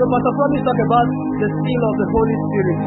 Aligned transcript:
So 0.00 0.08
Pastor 0.08 0.32
Promise 0.32 0.64
talk 0.64 0.80
about 0.80 1.08
the 1.44 1.48
seal 1.60 1.82
of 1.84 1.94
the 2.00 2.06
Holy 2.08 2.36
Spirit. 2.40 2.78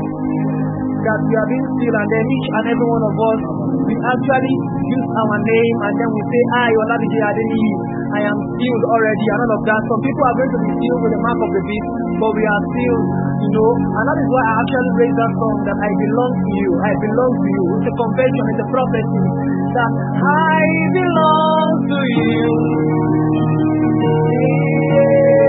That 1.05 1.19
we 1.29 1.33
are 1.37 1.45
being 1.45 1.67
sealed 1.77 1.93
and 2.01 2.09
then 2.09 2.25
each 2.25 2.47
and 2.57 2.65
every 2.73 2.87
one 2.89 3.03
of 3.05 3.13
us 3.13 3.39
we 3.85 3.93
actually 4.01 4.55
use 4.81 5.07
our 5.13 5.37
name 5.45 5.77
and 5.77 5.93
then 5.93 6.09
we 6.09 6.21
say, 6.25 6.41
I 6.57 6.69
Oladiji 6.73 7.19
Adeni, 7.21 7.65
I 8.17 8.21
am 8.33 8.37
sealed 8.57 8.83
already 8.89 9.25
and 9.29 9.39
all 9.45 9.53
of 9.53 9.61
that. 9.61 9.81
Some 9.93 10.01
people 10.01 10.23
are 10.25 10.35
going 10.41 10.53
to 10.57 10.59
be 10.65 10.69
sealed 10.73 11.01
with 11.05 11.13
the 11.13 11.21
mark 11.21 11.37
of 11.37 11.51
the 11.53 11.61
beast, 11.69 11.89
but 12.17 12.31
we 12.33 12.43
are 12.49 12.63
sealed, 12.73 13.05
you 13.45 13.51
know. 13.61 13.71
And 13.77 14.03
that 14.09 14.17
is 14.17 14.27
why 14.33 14.43
I 14.49 14.53
actually 14.57 14.91
raised 15.05 15.17
that 15.21 15.31
song 15.37 15.55
that 15.69 15.77
I 15.77 15.89
belong 15.93 16.31
to 16.33 16.49
you, 16.65 16.69
I 16.81 16.91
belong 16.97 17.33
to 17.37 17.45
you. 17.45 17.63
It's 17.77 17.89
a 17.93 17.93
confession, 17.93 18.43
it's 18.57 18.61
a 18.65 18.67
prophecy 18.73 19.21
that 19.69 19.91
I 20.17 20.57
belong 20.97 21.73
to 21.93 21.99
you. 22.09 22.41
Yeah. 24.01 25.42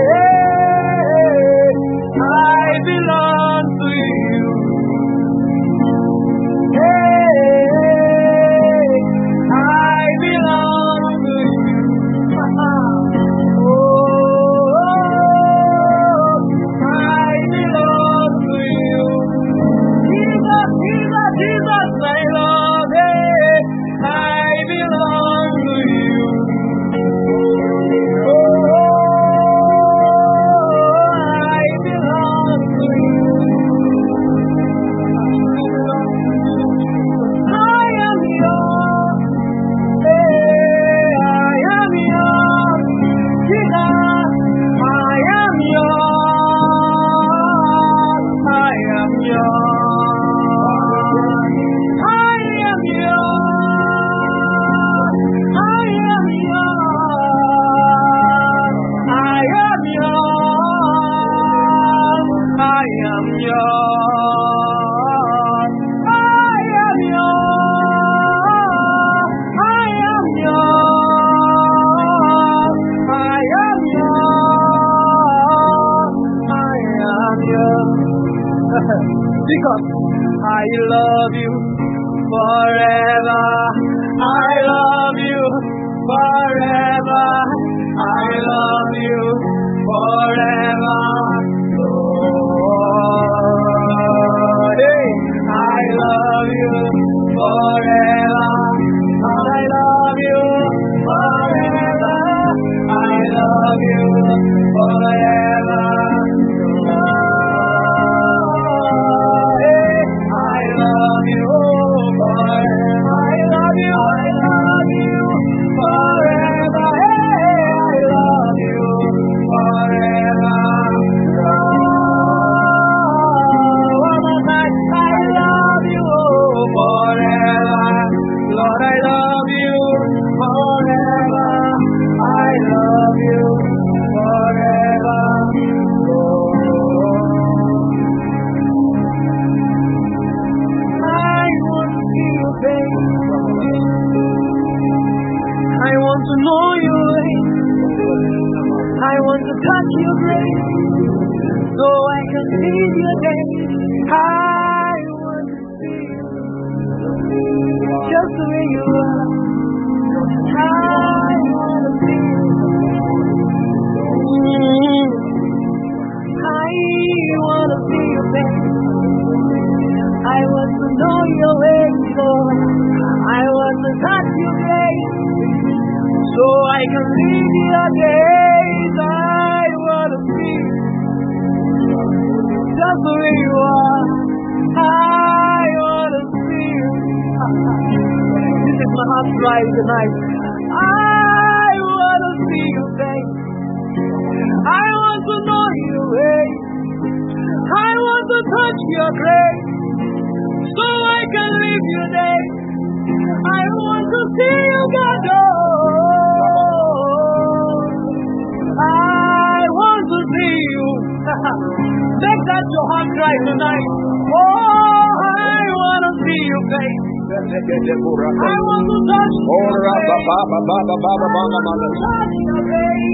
I 2.35 2.79
belong. 2.85 3.34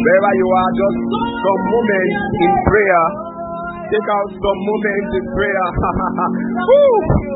Wherever 0.02 0.34
you 0.34 0.48
are, 0.50 0.72
just 0.74 0.98
some 1.12 1.62
moments 1.70 2.18
in 2.42 2.54
prayer. 2.66 3.06
Take 3.92 4.10
out 4.10 4.28
some 4.32 4.60
moments 4.66 5.10
in 5.20 5.26
prayer. 5.36 5.68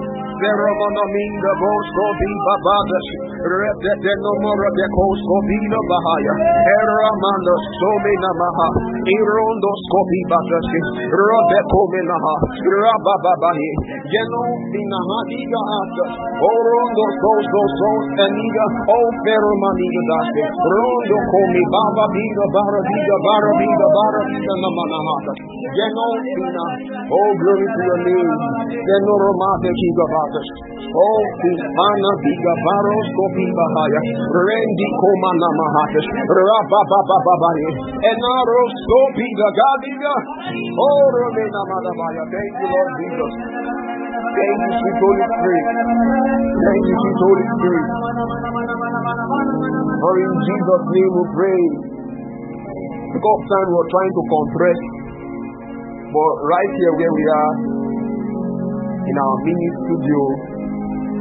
Woo! 0.35 0.41
Zeromonominga 0.45 1.51
bosko 1.59 2.05
viva 2.19 2.55
badas. 2.65 3.07
Repete 3.45 4.13
no 4.19 4.31
more 4.43 4.69
de 4.75 4.85
kosko 4.91 5.35
vina 5.47 5.79
bahaya. 5.89 6.33
Eramanda 6.75 7.55
somena 7.79 8.31
maha. 8.35 8.67
Irondo 9.05 9.71
skopi 9.85 10.19
badas. 10.27 10.67
Geno 14.11 14.41
atas. 15.79 16.11
Sos 17.55 18.05
eniga. 18.25 18.65
O 18.91 18.99
daske. 19.15 20.43
Rondo 20.51 21.17
komi 21.31 21.63
baba. 21.71 22.05
Geno 25.75 26.05
fina. 26.25 26.65
Oh 27.05 27.29
glory 27.39 27.67
to 27.67 27.81
your 27.85 27.99
name. 28.03 28.31
Geno 28.75 29.13
romate 29.15 29.69
batas. 30.25 30.47
Oh 30.89 31.21
fina 31.41 32.11
biga 32.25 32.53
baros 32.65 33.07
kopi 33.13 33.45
bahaya. 33.53 34.01
Rendi 34.33 34.87
koma 34.97 35.31
namahatas. 35.37 36.05
Rababababahi. 36.25 37.67
Enaro 38.09 38.61
skopi 38.73 39.27
gadiga. 39.37 40.15
Oh 40.73 41.01
romena 41.13 41.61
madabaya. 41.69 42.23
Thank 42.33 42.53
you 42.57 42.67
Lord 42.73 42.89
Jesus. 42.97 43.33
Thank 44.35 44.59
you, 44.65 44.71
sweet 44.81 44.97
Holy 44.99 45.25
Spirit. 45.31 45.65
Thank 46.59 46.83
you, 46.89 46.95
sweet 46.99 47.19
Holy 47.23 47.45
Spirit. 47.55 47.85
For 49.95 50.13
in 50.19 50.33
Jesus' 50.43 50.85
name 50.91 51.11
we 51.15 51.23
pray. 51.39 51.61
Because 53.15 53.41
time 53.47 53.69
we're 53.71 53.91
trying 53.95 54.11
to 54.11 54.23
compress, 54.27 54.79
but 56.11 56.33
right 56.51 56.71
here 56.83 56.93
where 56.99 57.13
we 57.15 57.25
are 57.31 57.53
in 59.05 59.15
our 59.21 59.35
mini 59.45 59.69
studio, 59.85 60.19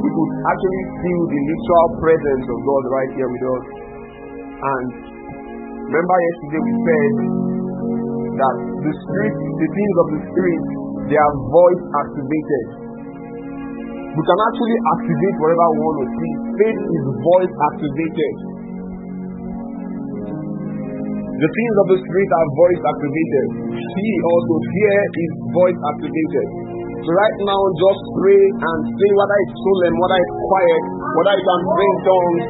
we 0.00 0.08
could 0.08 0.32
actually 0.48 0.82
feel 1.04 1.22
the 1.28 1.40
literal 1.44 1.88
presence 2.00 2.46
of 2.48 2.58
God 2.64 2.82
right 2.92 3.10
here 3.16 3.28
with 3.28 3.44
us. 3.44 3.64
And 4.64 4.86
remember 5.88 6.16
yesterday 6.16 6.60
we 6.64 6.74
said 6.84 7.12
that 8.40 8.56
the 8.88 8.92
spirit, 8.92 9.34
the 9.36 9.68
things 9.68 9.94
of 10.00 10.06
the 10.16 10.20
spirit, 10.32 10.62
they 11.12 11.18
are 11.20 11.34
voice 11.52 11.82
activated. 12.00 12.66
We 14.14 14.22
can 14.22 14.40
actually 14.48 14.78
activate 14.94 15.36
whatever 15.42 15.66
we 15.74 15.78
want 15.84 15.98
to 16.00 16.08
see. 16.14 16.32
Faith 16.54 16.80
is 16.80 17.04
voice 17.18 17.54
activated. 17.74 18.34
The 21.34 21.50
things 21.50 21.74
of 21.82 21.86
the 21.90 21.98
spirit 21.98 22.30
are 22.30 22.48
voice 22.54 22.82
activated. 22.94 23.46
See 23.74 24.12
also, 24.22 24.54
fear 24.70 24.96
is 25.18 25.30
voice 25.50 25.80
activated. 25.82 26.63
Right 27.04 27.38
now, 27.44 27.60
just 27.76 28.02
pray 28.16 28.44
and 28.48 28.78
say 28.88 29.10
whether 29.12 29.36
it's 29.44 29.56
solemn, 29.60 29.94
whether 30.00 30.18
it's 30.24 30.34
quiet, 30.40 30.82
whether 31.04 31.34
you 31.36 31.44
can 31.44 31.60
tongues. 32.00 32.44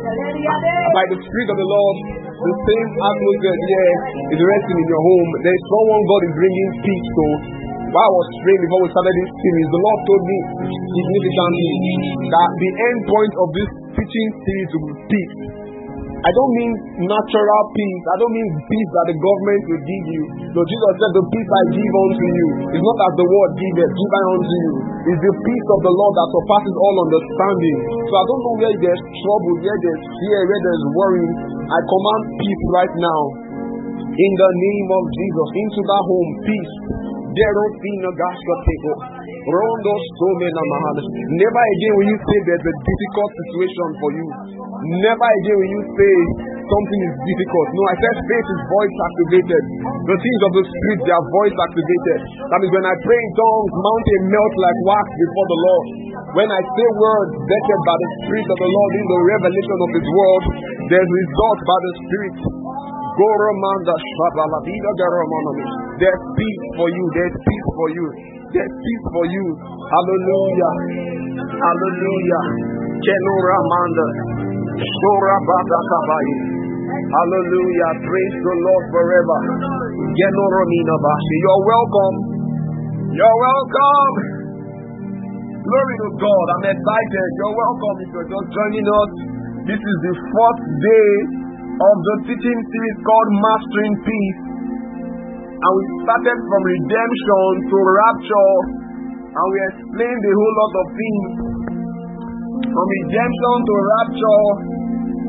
By 0.95 1.05
the 1.11 1.19
spirit 1.19 1.49
of 1.51 1.59
the 1.59 1.69
Lord, 1.75 1.97
the 2.39 2.55
same 2.55 2.89
atmosphere 3.03 3.59
here 3.67 3.93
is 4.31 4.39
resting 4.39 4.79
in 4.79 4.87
your 4.87 5.03
home. 5.11 5.29
There's 5.43 5.65
someone 5.75 6.03
God 6.07 6.23
is 6.23 6.35
bringing 6.39 6.71
peace 6.87 7.09
to. 7.19 7.27
While 7.99 8.07
I 8.07 8.15
was 8.15 8.29
praying 8.47 8.63
before 8.63 8.81
we 8.87 8.89
started 8.95 9.15
this 9.19 9.31
series, 9.43 9.69
the 9.75 9.83
Lord 9.83 9.99
told 10.07 10.23
me 10.23 10.39
significantly 10.87 11.71
that 12.31 12.51
the 12.55 12.71
end 12.79 12.99
point 13.11 13.35
of 13.35 13.49
this 13.59 13.71
teaching 13.99 14.29
series 14.39 14.69
will 14.71 14.87
be 14.87 14.97
peace. 15.11 15.64
I 16.25 16.31
don't 16.33 16.53
mean 16.57 16.73
natural 17.05 17.63
peace. 17.77 18.05
I 18.09 18.17
don't 18.17 18.33
mean 18.33 18.49
peace 18.65 18.91
that 18.97 19.07
the 19.13 19.17
government 19.21 19.63
will 19.69 19.85
give 19.85 20.05
you. 20.09 20.23
No, 20.57 20.61
Jesus 20.65 20.93
said, 20.97 21.13
The 21.21 21.25
peace 21.29 21.51
I 21.53 21.63
give 21.77 21.93
unto 22.01 22.25
you 22.25 22.49
is 22.73 22.81
not 22.81 22.99
as 23.05 23.13
the 23.21 23.27
world 23.29 23.53
giveth, 23.61 23.93
give 23.93 24.13
I 24.17 24.23
unto 24.33 24.57
you. 24.57 24.73
It's 25.05 25.21
the 25.21 25.35
peace 25.37 25.69
of 25.69 25.81
the 25.85 25.93
Lord 25.93 26.13
that 26.17 26.29
surpasses 26.33 26.77
all 26.81 26.97
understanding. 27.05 27.79
So 28.09 28.13
I 28.17 28.25
don't 28.25 28.41
know 28.41 28.57
where 28.57 28.73
there's 28.73 29.03
trouble, 29.05 29.55
where 29.61 29.79
there's 29.85 30.05
fear, 30.17 30.41
where 30.49 30.63
there's 30.65 30.85
worry. 30.97 31.29
I 31.69 31.79
command 31.93 32.23
peace 32.41 32.63
right 32.73 32.95
now. 33.05 33.21
In 34.01 34.33
the 34.41 34.51
name 34.65 34.89
of 34.97 35.05
Jesus, 35.13 35.49
into 35.61 35.81
that 35.85 36.03
home, 36.09 36.31
peace. 36.41 36.75
Gospel 37.35 38.57
table. 38.63 38.97
Rondo 39.45 39.95
Somena 39.99 40.63
Mahadas. 40.71 41.07
Never 41.35 41.63
again 41.67 41.93
will 41.99 42.09
you 42.09 42.19
say 42.23 42.39
there's 42.47 42.65
a 42.65 42.77
difficult 42.81 43.31
situation 43.35 43.89
for 44.01 44.11
you. 44.15 44.27
Never 45.03 45.29
again 45.43 45.57
will 45.59 45.73
you 45.75 45.83
say 45.99 46.15
something 46.65 47.01
is 47.11 47.15
difficult. 47.27 47.67
No, 47.75 47.83
I 47.91 47.97
said 48.01 48.15
faith 48.25 48.49
is 48.55 48.61
voice 48.71 48.97
activated. 49.05 49.63
The 49.85 50.17
things 50.17 50.41
of 50.47 50.53
the 50.55 50.65
spirit, 50.65 50.99
they 51.05 51.15
are 51.15 51.27
voice 51.45 51.57
activated. 51.59 52.19
That 52.55 52.59
means 52.63 52.73
when 52.73 52.87
I 52.89 52.95
pray 53.05 53.19
in 53.19 53.31
tongues, 53.37 53.73
mountain 53.83 54.23
melt 54.33 54.55
like 54.55 54.79
wax 54.89 55.05
before 55.13 55.47
the 55.51 55.61
Lord. 55.61 55.87
When 56.35 56.49
I 56.51 56.61
say 56.63 56.87
words 56.99 57.33
vetted 57.47 57.81
by 57.85 57.97
the 57.99 58.11
Spirit 58.25 58.47
of 58.49 58.59
the 58.59 58.71
Lord 58.71 58.93
in 58.95 59.07
the 59.07 59.21
revelation 59.39 59.79
of 59.79 59.91
His 59.95 60.07
word, 60.09 60.43
there's 60.89 61.11
result 61.11 61.59
by 61.67 61.79
the 61.79 61.93
Spirit. 62.01 62.37
Goromanda 63.15 63.95
Shabalabida 63.95 64.91
Garomonomy. 64.99 65.67
There's 66.03 66.23
peace 66.35 66.63
for 66.75 66.89
you. 66.91 67.05
There's 67.15 67.37
peace 67.39 67.69
for 67.79 67.89
you. 67.95 68.07
There's 68.51 68.75
peace 68.75 69.07
for 69.15 69.25
you. 69.31 69.45
Hallelujah. 69.87 70.73
Hallelujah. 71.39 72.43
Kenoramanda. 72.99 74.07
Shorabada 74.75 75.79
Kabai. 75.87 76.29
Hallelujah. 76.91 77.91
Praise 78.03 78.37
the 78.43 78.55
Lord 78.67 78.85
forever. 78.91 79.39
Genoromina 80.11 80.97
Bashi. 80.99 81.37
You're 81.39 81.65
welcome. 81.71 82.17
You're 83.15 83.39
welcome. 83.47 84.15
Glory 85.63 85.97
to 86.03 86.09
God. 86.19 86.47
I'm 86.59 86.67
excited. 86.67 87.29
You're 87.39 87.57
welcome 87.57 87.97
if 88.03 88.09
you're 88.11 88.31
just 88.35 88.49
joining 88.51 88.87
us. 88.91 89.11
This 89.71 89.81
is 89.81 89.97
the 90.03 90.15
fourth 90.35 90.63
day 90.83 91.44
of 91.75 91.97
the 92.07 92.17
teaching 92.31 92.61
series 92.71 92.99
called 93.03 93.31
Mastering 93.43 93.95
Peace. 94.07 94.41
And 95.59 95.73
we 95.75 95.83
started 96.07 96.39
from 96.47 96.61
redemption 96.71 97.47
to 97.67 97.77
rapture, 97.83 98.55
and 99.35 99.47
we 99.51 99.59
explained 99.75 100.23
a 100.23 100.33
whole 100.39 100.55
lot 100.55 100.73
of 100.79 100.87
things. 100.95 101.27
From 102.63 102.87
redemption 103.03 103.57
to 103.59 103.75
rapture, 103.91 104.45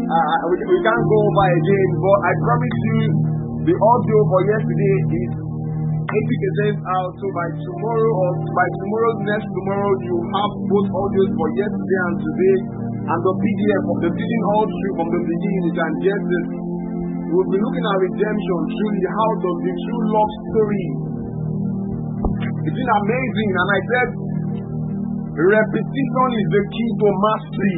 uh, 0.06 0.38
we, 0.54 0.56
we 0.70 0.78
can't 0.86 1.06
go 1.10 1.18
over 1.18 1.48
again, 1.50 1.90
but 1.98 2.18
I 2.22 2.32
promise 2.46 2.78
you 2.78 3.02
the 3.66 3.76
audio 3.82 4.18
for 4.30 4.42
yesterday 4.46 4.96
is 5.18 5.30
80% 6.06 6.78
out. 6.94 7.12
So 7.18 7.26
by 7.34 7.48
tomorrow 7.58 8.12
or 8.22 8.30
by 8.54 8.68
tomorrow, 8.86 9.12
next 9.34 9.50
tomorrow, 9.50 9.92
you 9.98 10.16
have 10.30 10.52
both 10.70 10.88
audios 10.94 11.32
for 11.34 11.48
yesterday 11.58 12.00
and 12.06 12.16
today. 12.22 12.58
And 13.06 13.20
the 13.22 13.34
PDF 13.38 13.84
of 13.86 13.98
the 14.02 14.12
teaching 14.18 14.44
all 14.50 14.66
through 14.66 14.96
from 14.98 15.10
the 15.14 15.22
beginning 15.22 15.64
is 15.70 15.78
and 15.78 15.96
Genesis. 16.02 16.46
We'll 17.30 17.52
be 17.54 17.60
looking 17.62 17.86
at 17.86 17.98
redemption, 18.02 18.60
truly 18.66 19.04
how 19.06 19.30
does 19.46 19.58
the 19.62 19.74
true 19.78 20.04
love 20.10 20.32
story. 20.50 20.88
It's 22.66 22.74
been 22.74 22.94
amazing, 22.98 23.52
and 23.54 23.68
I 23.70 23.80
said 23.86 24.10
repetition 25.38 26.30
is 26.34 26.48
the 26.50 26.64
key 26.66 26.90
to 26.98 27.08
mastery. 27.14 27.78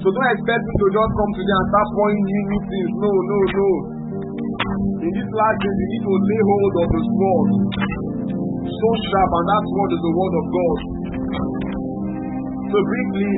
So 0.00 0.06
don't 0.08 0.30
expect 0.36 0.62
me 0.64 0.72
to 0.72 0.86
just 0.88 1.12
come 1.20 1.32
today 1.36 1.56
and 1.60 1.66
start 1.68 1.88
pouring 1.92 2.22
new 2.24 2.42
new 2.48 2.62
things. 2.64 2.90
No, 2.96 3.10
no, 3.12 3.38
no. 3.44 3.68
In 5.04 5.10
this 5.20 5.30
last 5.36 5.56
days, 5.60 5.78
you 5.84 5.88
need 5.92 6.04
to 6.04 6.14
lay 6.16 6.42
hold 6.48 6.74
of 6.80 6.88
the 6.88 7.02
sword. 7.12 7.48
So 8.72 8.88
sharp, 9.04 9.30
and 9.36 9.46
that 9.52 9.62
sword 9.68 9.90
is 9.92 10.00
the 10.00 10.12
word 10.16 10.34
of 10.34 10.46
God. 10.48 10.78
So 12.72 12.76
briefly, 12.80 13.30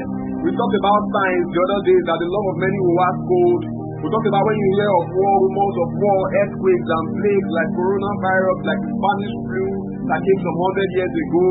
we 0.47 0.55
talked 0.55 0.79
about 0.79 1.03
signs 1.11 1.47
the 1.51 1.59
other 1.59 1.81
day 1.91 1.99
that 2.07 2.19
the 2.23 2.29
love 2.31 2.47
of 2.55 2.57
many 2.63 2.79
will 2.79 2.97
wax 3.03 3.15
cold. 3.27 3.63
We 3.99 4.07
talked 4.15 4.31
about 4.31 4.45
when 4.47 4.55
you 4.63 4.71
hear 4.79 4.93
of 4.95 5.07
war, 5.11 5.35
rumors 5.43 5.77
of 5.83 5.91
war, 5.99 6.21
earthquakes 6.39 6.87
and 6.87 7.05
plagues 7.19 7.51
like 7.51 7.71
coronavirus, 7.75 8.59
like 8.63 8.81
the 8.87 8.93
Spanish 8.95 9.35
flu 9.43 9.67
that 10.07 10.19
came 10.23 10.41
some 10.47 10.59
hundred 10.63 10.89
years 10.95 11.15
ago, 11.19 11.47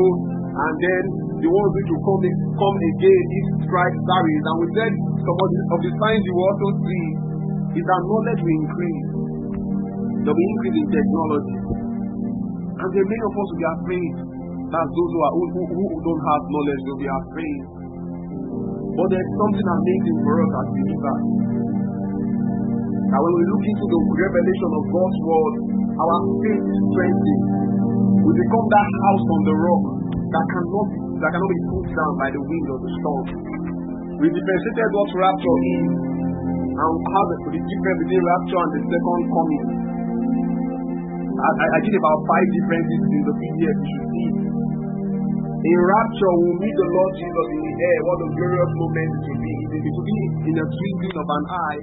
and 0.48 0.74
then 0.80 1.02
the 1.44 1.50
ones 1.52 1.72
which 1.76 1.88
will 1.92 2.04
come, 2.08 2.24
come 2.56 2.76
again 2.96 3.24
if 3.36 3.44
strike 3.68 3.96
tarries. 4.08 4.44
And 4.48 4.56
we 4.64 4.66
said 4.72 4.92
some 4.96 5.36
of 5.44 5.48
the, 5.52 5.60
of 5.76 5.78
the 5.84 5.92
signs 5.92 6.22
you 6.24 6.32
will 6.32 6.48
also 6.48 6.68
see 6.80 7.04
is 7.76 7.84
that 7.84 8.00
knowledge 8.00 8.40
will 8.40 8.58
increase. 8.64 9.04
There 10.24 10.32
will 10.32 10.40
be 10.40 10.46
increase 10.56 10.76
in 10.80 10.86
technology. 10.88 11.56
And 12.80 12.88
then 12.96 13.04
many 13.04 13.24
of 13.28 13.34
us 13.36 13.44
will 13.44 13.60
be 13.60 13.68
afraid. 13.76 14.12
That's 14.72 14.88
those 14.88 15.10
who, 15.12 15.20
are, 15.20 15.32
who, 15.36 15.44
who, 15.52 15.84
who 15.84 15.84
don't 16.00 16.22
have 16.32 16.42
knowledge, 16.48 16.80
will 16.88 17.02
be 17.04 17.10
afraid. 17.12 17.75
But 18.96 19.06
there's 19.12 19.32
something 19.36 19.68
amazing 19.76 20.18
for 20.24 20.34
us 20.40 20.50
as 20.56 20.66
believers. 20.72 21.22
That 23.06 23.20
when 23.20 23.32
we 23.36 23.44
look 23.44 23.64
into 23.68 23.86
the 23.92 24.00
revelation 24.00 24.70
of 24.72 24.82
God's 24.88 25.18
word, 25.20 25.54
our 26.00 26.18
faith 26.40 26.64
strengthens. 26.64 27.44
We 28.24 28.30
become 28.32 28.66
that 28.72 28.88
house 28.88 29.24
on 29.30 29.40
the 29.46 29.56
rock 29.56 29.84
that 30.16 30.44
cannot 30.48 30.88
that 31.20 31.30
cannot 31.30 31.50
be 31.52 31.60
put 31.70 31.86
down 31.92 32.12
by 32.20 32.28
the 32.32 32.42
wind 32.42 32.66
or 32.72 32.78
the 32.80 32.90
storm. 33.00 33.24
We 34.16 34.26
differentiated 34.32 34.90
what 34.96 35.08
rapture 35.12 35.58
is 35.76 35.86
and 36.76 36.96
how 37.04 37.24
the 37.36 37.36
difference 37.52 37.98
between 38.00 38.22
rapture 38.24 38.60
and 38.60 38.70
the 38.72 38.80
second 38.80 39.22
coming. 39.28 39.66
I, 41.36 41.48
I, 41.52 41.66
I 41.68 41.78
did 41.84 41.94
about 42.00 42.18
five 42.24 42.48
differences 42.48 43.02
in 43.12 43.22
the 43.28 43.34
PDF. 43.36 43.76
You 43.76 43.88
should 43.92 44.08
see. 44.08 44.35
In 45.66 45.78
rapture, 45.82 46.34
we'll 46.46 46.62
meet 46.62 46.76
the 46.78 46.88
Lord 46.94 47.12
Jesus 47.18 47.46
in 47.50 47.60
the 47.66 47.74
air. 47.74 47.98
What 48.06 48.18
a 48.22 48.28
glorious 48.38 48.72
moment 48.78 49.10
it 49.18 49.24
will 49.26 49.42
be. 49.42 49.54
It 49.66 49.82
will 49.82 50.06
be 50.06 50.18
in 50.46 50.54
a 50.62 50.66
twinkling 50.70 51.16
of 51.18 51.26
an 51.26 51.44
eye. 51.50 51.82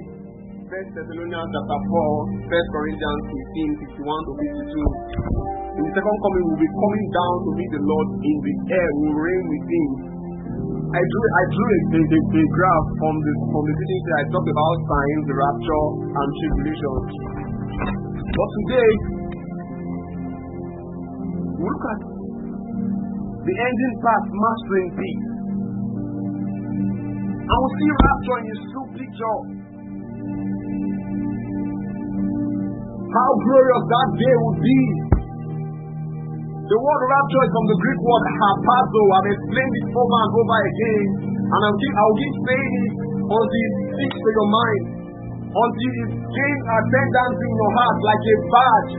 First 0.72 0.90
Thessalonians 0.96 1.50
chapter 1.52 1.80
4, 1.92 2.48
First 2.48 2.68
Corinthians 2.72 3.22
15, 3.28 3.84
51 4.00 4.24
to 4.24 4.32
52. 4.40 5.76
In 5.76 5.82
the 5.84 5.92
second 6.00 6.16
coming, 6.16 6.44
we'll 6.48 6.64
be 6.64 6.70
coming 6.80 7.06
down 7.12 7.34
to 7.44 7.50
meet 7.60 7.70
the 7.76 7.82
Lord 7.84 8.08
in 8.24 8.36
the 8.40 8.54
air. 8.72 8.88
We'll 9.04 9.20
reign 9.20 9.44
with 9.52 9.64
Him. 9.68 9.90
I 10.88 11.02
drew 11.04 11.24
I 11.28 11.44
drew 11.52 11.68
a, 11.68 11.80
a, 11.84 12.00
a, 12.08 12.20
a 12.24 12.44
graph 12.56 12.86
from 13.04 13.14
the 13.20 13.32
from 13.52 13.62
the 13.68 13.74
teaching 13.84 14.00
I 14.16 14.24
talked 14.32 14.48
about 14.48 14.76
signs, 14.80 15.22
the 15.28 15.36
rapture, 15.36 15.86
and 16.08 16.28
tribulation. 16.40 16.96
But 18.32 18.48
today, 18.64 18.90
we 21.60 21.68
look 21.68 21.84
at 21.84 22.13
the 23.44 23.54
ending 23.54 23.96
part, 24.00 24.24
mastering 24.32 24.90
peace. 24.96 25.26
I 27.44 27.54
will 27.60 27.74
see 27.76 27.90
rapture 27.92 28.38
in 28.40 28.48
a 28.48 28.58
true 28.72 28.88
picture. 28.96 29.38
How 33.04 33.30
glorious 33.44 33.84
that 33.84 34.08
day 34.16 34.34
would 34.48 34.58
be. 34.64 34.80
The 36.64 36.78
word 36.80 37.02
rapture 37.04 37.42
is 37.44 37.52
from 37.52 37.66
the 37.68 37.78
Greek 37.84 38.00
word 38.00 38.24
harpazo. 38.32 39.02
I've 39.12 39.30
explained 39.36 39.74
it 39.76 39.86
over 39.92 40.18
and 40.24 40.32
over 40.40 40.58
again. 40.64 41.06
And 41.44 41.60
I'll 41.68 41.76
keep, 41.76 41.94
I'll 42.00 42.16
keep 42.16 42.34
saying 42.48 42.72
it 42.80 42.92
until 43.28 43.60
it 43.60 43.74
sticks 43.92 44.18
to 44.24 44.30
your 44.40 44.48
mind. 44.48 44.84
Until 45.52 45.92
it 46.00 46.10
gains 46.16 46.64
attendance 46.64 47.38
in 47.44 47.52
your 47.52 47.72
heart 47.76 47.98
like 48.08 48.24
a 48.24 48.36
badge. 48.48 48.92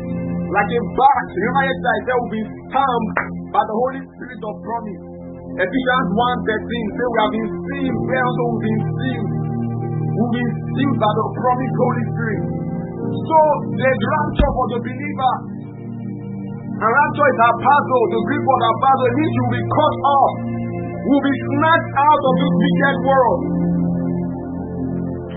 Like 0.45 0.71
a 0.77 0.81
badge. 0.93 1.31
Remember 1.33 1.63
yesterday 1.65 1.89
I 1.89 2.01
said 2.05 2.17
will 2.21 2.33
be 2.35 2.43
stamped 2.69 3.19
by 3.49 3.63
the 3.65 3.75
Holy 3.75 4.01
Spirit 4.05 4.41
of 4.45 4.53
promise. 4.61 5.01
Ephesians 5.55 6.09
1 6.13 6.51
13 6.51 6.95
say 6.95 7.05
we 7.05 7.17
have 7.17 7.33
been 7.33 7.49
sealed. 7.65 8.01
We 8.05 8.15
also 8.19 8.43
will 8.45 8.61
be 8.61 8.73
sealed. 8.85 9.31
We'll 10.05 10.33
be 10.35 10.45
sealed 10.45 10.97
by 11.01 11.11
the 11.17 11.25
promised 11.33 11.77
Holy 11.81 12.05
Spirit. 12.13 12.43
So 13.05 13.37
there's 13.73 14.01
rapture 14.05 14.51
for 14.53 14.65
the 14.75 14.79
believer. 14.85 15.33
And 16.75 16.91
rapture 16.91 17.29
is 17.31 17.39
harpazo, 17.39 17.97
the 18.11 18.21
Greek 18.27 18.43
word 18.43 18.63
harpazo, 18.67 19.03
it 19.07 19.15
means 19.15 19.33
you'll 19.33 19.55
be 19.55 19.63
cut 19.65 19.95
off. 20.05 20.33
Will 21.05 21.23
be 21.23 21.35
snatched 21.39 21.93
out 21.95 22.21
of 22.21 22.33
this 22.35 22.53
wicked 22.59 22.95
world. 23.05 23.41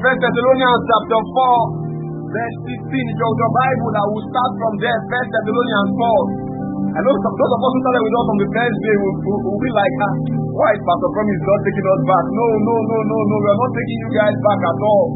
First 0.02 0.18
Thessalonians 0.18 0.82
chapter 0.84 1.20
4, 1.22 1.87
verse 2.28 2.56
16. 2.88 3.12
If 3.12 3.16
you're 3.16 3.36
your 3.40 3.52
Bible, 3.52 3.90
I 3.96 4.04
will 4.12 4.26
start 4.28 4.52
from 4.60 4.72
there. 4.82 4.98
First 5.08 5.28
Thessalonians 5.32 5.92
4. 5.96 6.58
I 6.88 6.98
know 7.04 7.14
some, 7.20 7.34
those 7.36 7.52
of 7.52 7.60
us 7.60 7.72
who 7.72 7.80
started 7.84 8.02
with 8.02 8.16
us 8.16 8.28
on 8.32 8.38
the 8.40 8.48
first 8.48 8.78
day 8.80 8.94
will, 8.96 9.16
will, 9.28 9.40
will 9.44 9.60
be 9.60 9.70
like, 9.76 9.94
ah, 10.08 10.14
why 10.56 10.68
is 10.72 10.80
Pastor 10.82 11.10
Promise 11.12 11.42
not 11.44 11.60
taking 11.68 11.86
us 11.88 12.02
back? 12.08 12.24
No, 12.32 12.46
no, 12.64 12.74
no, 12.80 12.98
no, 13.06 13.18
no. 13.28 13.36
We 13.38 13.48
are 13.48 13.60
not 13.60 13.72
taking 13.76 13.98
you 14.02 14.10
guys 14.16 14.36
back 14.40 14.60
at 14.60 14.78
all. 14.82 15.06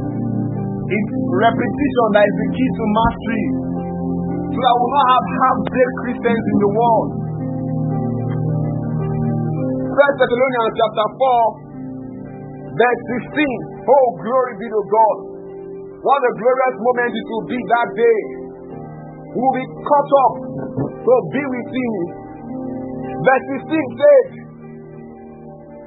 It's 0.93 1.13
repetition 1.33 2.07
that 2.13 2.25
is 2.29 2.37
the 2.37 2.49
key 2.53 2.69
to 2.77 2.85
mastery. 2.93 3.45
So 4.53 4.59
that 4.61 4.75
we 4.77 4.81
will 4.85 4.93
not 4.93 5.07
have 5.09 5.27
half-baked 5.33 5.97
Christians 6.05 6.45
in 6.45 6.57
the 6.61 6.71
world. 6.77 7.09
First 9.97 10.17
Thessalonians 10.21 10.73
chapter 10.77 11.07
4, 12.69 12.77
verse 12.77 13.03
16. 13.33 13.89
Oh, 13.89 14.07
glory 14.21 14.53
be 14.61 14.69
to 14.69 14.83
God. 14.93 15.32
What 16.03 16.19
a 16.19 16.33
glorious 16.35 16.77
moment 16.83 17.15
it 17.15 17.27
will 17.31 17.47
be 17.47 17.61
that 17.63 17.89
day. 17.95 18.21
We 19.23 19.39
will 19.39 19.55
be 19.55 19.67
caught 19.87 20.11
up 20.27 20.35
to 20.83 21.15
be 21.31 21.43
with 21.47 21.69
him. 21.71 21.95
Verse 23.23 23.47
16 23.71 24.03
says, 24.03 24.27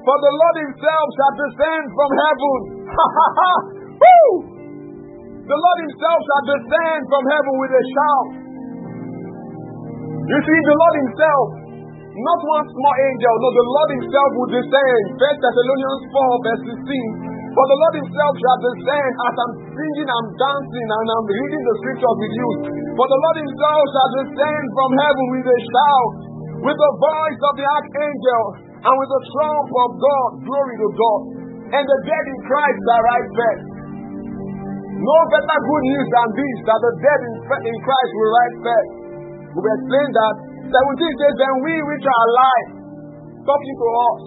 For 0.07 0.17
the 0.23 0.33
Lord 0.39 0.55
himself 0.63 1.05
shall 1.19 1.33
descend 1.35 1.85
from 1.91 2.09
heaven. 2.15 2.59
Ha 2.95 3.05
ha 3.11 3.27
ha! 3.35 3.53
Woo! 3.99 4.31
The 5.51 5.57
Lord 5.59 5.77
himself 5.83 6.19
shall 6.23 6.45
descend 6.47 7.01
from 7.11 7.23
heaven 7.27 7.53
with 7.59 7.73
a 7.75 7.83
shout. 7.91 8.29
You 10.31 10.39
see, 10.47 10.59
the 10.63 10.77
Lord 10.79 10.95
himself, 10.95 11.45
not 12.15 12.39
one 12.39 12.65
small 12.71 12.95
angel, 13.03 13.33
no, 13.35 13.47
the 13.51 13.67
Lord 13.67 13.89
himself 13.99 14.29
will 14.31 14.51
descend. 14.63 15.03
First 15.19 15.39
Thessalonians 15.43 16.03
4, 16.07 16.45
verse 16.47 16.63
16. 16.71 17.34
For 17.55 17.65
the 17.71 17.77
Lord 17.79 17.95
himself 18.03 18.33
shall 18.35 18.59
descend 18.67 19.11
as 19.15 19.35
I'm 19.39 19.53
singing, 19.63 20.09
I'm 20.11 20.27
dancing, 20.35 20.87
and 20.91 21.07
I'm 21.07 21.27
reading 21.31 21.63
the 21.63 21.75
scriptures 21.79 22.17
with 22.19 22.33
you. 22.35 22.49
For 22.99 23.07
the 23.07 23.15
Lord 23.15 23.37
himself 23.39 23.83
shall 23.95 24.11
descend 24.19 24.65
from 24.75 24.91
heaven 24.99 25.25
with 25.39 25.47
a 25.47 25.59
shout, 25.63 26.13
with 26.67 26.75
the 26.75 26.93
voice 26.99 27.41
of 27.47 27.53
the 27.55 27.67
archangel, 27.79 28.43
and 28.75 28.93
with 28.99 29.07
the 29.07 29.23
trump 29.31 29.69
of 29.71 29.89
God. 30.03 30.29
Glory 30.43 30.75
to 30.83 30.89
God. 30.99 31.21
And 31.79 31.83
the 31.87 31.99
dead 32.03 32.25
in 32.27 32.39
Christ 32.43 32.79
shall 32.91 33.03
rise 33.07 33.29
first. 33.39 33.65
No 34.95 35.17
better 35.31 35.59
good 35.59 35.83
news 35.95 36.07
than 36.11 36.27
this 36.35 36.57
that 36.67 36.79
the 36.79 36.93
dead 37.03 37.19
in, 37.23 37.77
Christ 37.83 38.11
will 38.19 38.31
rise 38.35 38.57
first. 38.67 38.91
We 39.55 39.59
will 39.63 39.75
explain 39.79 40.09
that. 40.11 40.35
17 40.75 41.19
says, 41.23 41.35
Then 41.39 41.55
we 41.63 41.73
which 41.87 42.03
are 42.03 42.23
alive, 42.31 42.69
talking 43.47 43.75
to 43.79 43.87
us, 43.95 44.21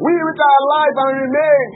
we 0.00 0.12
which 0.16 0.40
are 0.40 0.56
alive 0.64 0.94
and 1.00 1.12
remain, 1.28 1.66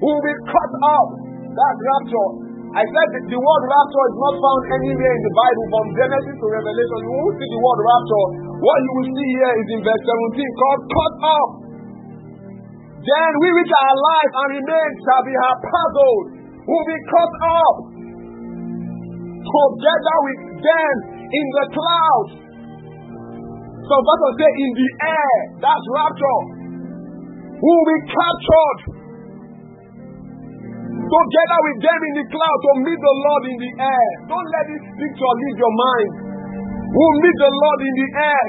will 0.00 0.20
be 0.20 0.34
cut 0.48 0.72
off. 0.92 1.08
That's 1.56 1.80
rapture. 1.80 2.30
I 2.76 2.84
said 2.84 3.08
that 3.16 3.24
the 3.32 3.38
word 3.40 3.62
rapture 3.64 4.06
is 4.12 4.16
not 4.20 4.34
found 4.36 4.62
anywhere 4.76 5.12
in 5.16 5.22
the 5.24 5.32
Bible 5.32 5.66
from 5.72 5.84
Genesis 5.96 6.36
to 6.36 6.46
Revelation. 6.52 6.98
You 7.08 7.12
won't 7.16 7.36
see 7.40 7.48
the 7.48 7.60
word 7.64 7.80
rapture. 7.80 8.26
What 8.60 8.78
you 8.84 8.92
will 9.00 9.10
see 9.16 9.30
here 9.32 9.54
is 9.56 9.68
in 9.72 9.80
verse 9.80 10.04
17 10.04 10.60
called 10.60 10.82
cut 10.92 11.14
off. 11.24 11.50
Then 13.00 13.30
we 13.40 13.48
which 13.54 13.72
are 13.72 13.88
alive 13.96 14.30
and 14.34 14.48
remain 14.60 14.90
shall 15.08 15.24
be 15.24 15.34
harpazoed, 15.40 16.26
will 16.68 16.86
be 16.90 16.98
cut 17.06 17.32
off 17.48 17.76
together 19.46 20.16
with 20.26 20.40
them 20.60 20.94
in 21.24 21.46
the 21.56 21.66
clouds. 21.70 22.32
So 23.86 23.94
that 23.94 24.18
will 24.20 24.36
say 24.36 24.50
in 24.50 24.70
the 24.74 24.88
air, 25.06 25.36
that's 25.62 25.86
rapture. 25.96 26.40
Who 27.56 27.70
will 27.72 27.88
be 27.88 28.00
captured 28.10 29.05
together 31.06 31.58
with 31.70 31.78
them 31.82 32.00
in 32.02 32.14
the 32.18 32.26
cloud 32.30 32.58
to 32.66 32.70
meet 32.82 33.00
the 33.00 33.16
Lord 33.22 33.42
in 33.46 33.56
the 33.62 33.72
air. 33.78 34.08
Don't 34.26 34.48
let 34.50 34.64
this 34.66 34.84
picture 34.98 35.32
leave 35.46 35.58
your 35.58 35.74
mind. 35.74 36.10
We'll 36.90 37.16
meet 37.22 37.36
the 37.38 37.52
Lord 37.52 37.80
in 37.82 37.94
the 37.94 38.08
air, 38.16 38.46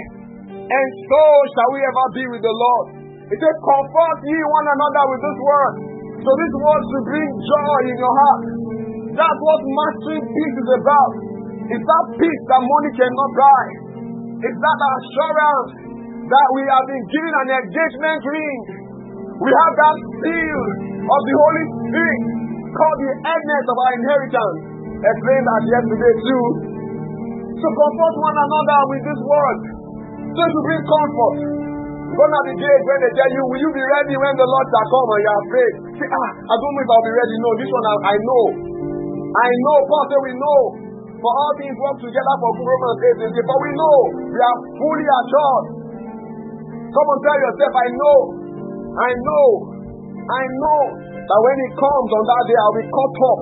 and 0.65 0.87
so 1.09 1.23
shall 1.53 1.71
we 1.73 1.79
ever 1.83 2.05
be 2.17 2.23
with 2.33 2.43
the 2.45 2.55
Lord. 2.55 2.85
It 3.27 3.37
says, 3.37 3.55
Comfort 3.59 4.17
ye 4.23 4.37
one 4.39 4.67
another 4.71 5.03
with 5.11 5.21
this 5.21 5.39
word. 5.43 5.73
So 6.23 6.29
this 6.31 6.53
word 6.63 6.81
should 6.87 7.05
bring 7.11 7.29
joy 7.43 7.79
in 7.91 7.95
your 7.99 8.15
heart. 8.15 8.41
That's 9.19 9.39
what 9.43 9.59
mastering 9.67 10.25
peace 10.31 10.57
is 10.63 10.69
about. 10.79 11.11
It's 11.67 11.83
that 11.83 12.05
peace 12.15 12.43
that 12.47 12.63
money 12.63 12.91
cannot 12.95 13.31
buy. 13.35 13.65
It's 14.47 14.59
that 14.63 14.79
assurance 14.79 15.69
that 16.23 16.47
we 16.55 16.63
have 16.71 16.85
been 16.87 17.05
given 17.11 17.33
an 17.35 17.49
engagement 17.67 18.21
ring. 18.23 18.59
We 19.43 19.49
have 19.51 19.73
that 19.75 19.97
seal 20.23 20.63
of 21.03 21.19
the 21.27 21.35
Holy 21.35 21.65
Spirit 21.67 22.46
called 22.73 22.99
the 22.99 23.11
earnest 23.23 23.67
of 23.67 23.77
our 23.77 23.91
inheritance. 23.95 24.57
Explained 24.97 25.45
that 25.45 25.63
yesterday 25.69 26.13
too. 26.25 26.45
to 27.57 27.67
comfort 27.73 28.15
one 28.21 28.37
another 28.37 28.79
with 28.93 29.03
this 29.05 29.21
word. 29.21 29.59
So 30.33 30.41
to 30.41 30.59
bring 30.65 30.81
comfort. 30.85 31.37
Gone 32.07 32.33
are 32.33 32.45
the 32.49 32.55
days 32.55 32.81
when 32.87 32.99
they 33.03 33.11
tell 33.19 33.31
you, 33.35 33.43
will 33.51 33.61
you 33.61 33.71
be 33.75 33.83
ready 33.83 34.15
when 34.15 34.33
the 34.39 34.47
Lord 34.47 34.65
shall 34.71 34.87
come 34.89 35.09
and 35.11 35.21
you 35.21 35.29
are 35.29 35.41
afraid? 35.43 35.73
Say, 36.01 36.07
ah, 36.07 36.29
I 36.39 36.53
don't 36.55 36.73
know 36.73 36.83
if 36.87 36.89
I'll 36.89 37.03
be 37.03 37.13
ready. 37.13 37.35
No, 37.37 37.49
this 37.59 37.69
one 37.69 37.85
I, 37.85 37.95
I 38.09 38.15
know. 38.15 38.45
I 39.27 39.49
know. 39.67 39.77
Paul 39.85 40.03
said 40.07 40.21
we 40.23 40.33
know. 40.39 40.59
For 41.17 41.31
all 41.33 41.53
things 41.57 41.75
work 41.77 41.97
together 41.99 42.35
for 42.39 42.49
good 42.57 42.69
Romans 42.69 42.99
8. 43.27 43.41
But 43.43 43.59
we 43.59 43.71
know. 43.75 43.97
We 44.33 44.39
are 44.39 44.57
fully 44.79 45.07
assured. 45.19 45.65
Come 46.87 47.07
and 47.11 47.21
tell 47.21 47.39
yourself, 47.43 47.73
I 47.75 47.87
know. 47.91 48.17
I 48.97 49.11
know. 49.17 49.47
I 50.27 50.43
know 50.47 50.81
that 51.27 51.39
when 51.43 51.57
he 51.59 51.67
comes 51.75 52.09
on 52.15 52.23
that 52.23 52.43
day, 52.47 52.57
I'll 52.63 52.77
be 52.79 52.85
caught 52.87 53.17
up 53.19 53.39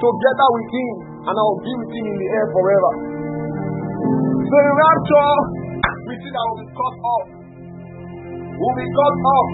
together 0.00 0.48
with 0.56 0.68
him 0.72 0.92
and 1.28 1.34
I'll 1.36 1.60
be 1.60 1.72
with 1.76 1.92
him 1.92 2.04
in 2.08 2.16
the 2.16 2.28
air 2.32 2.46
forever. 2.56 2.92
So 4.48 4.56
the 4.56 4.72
rapture, 4.72 5.32
we 6.08 6.14
see 6.24 6.32
that 6.32 6.44
will 6.48 6.60
be 6.64 6.68
caught 6.72 6.98
up. 7.04 7.24
Will 8.56 8.76
be 8.80 8.86
caught 8.96 9.18
up. 9.28 9.48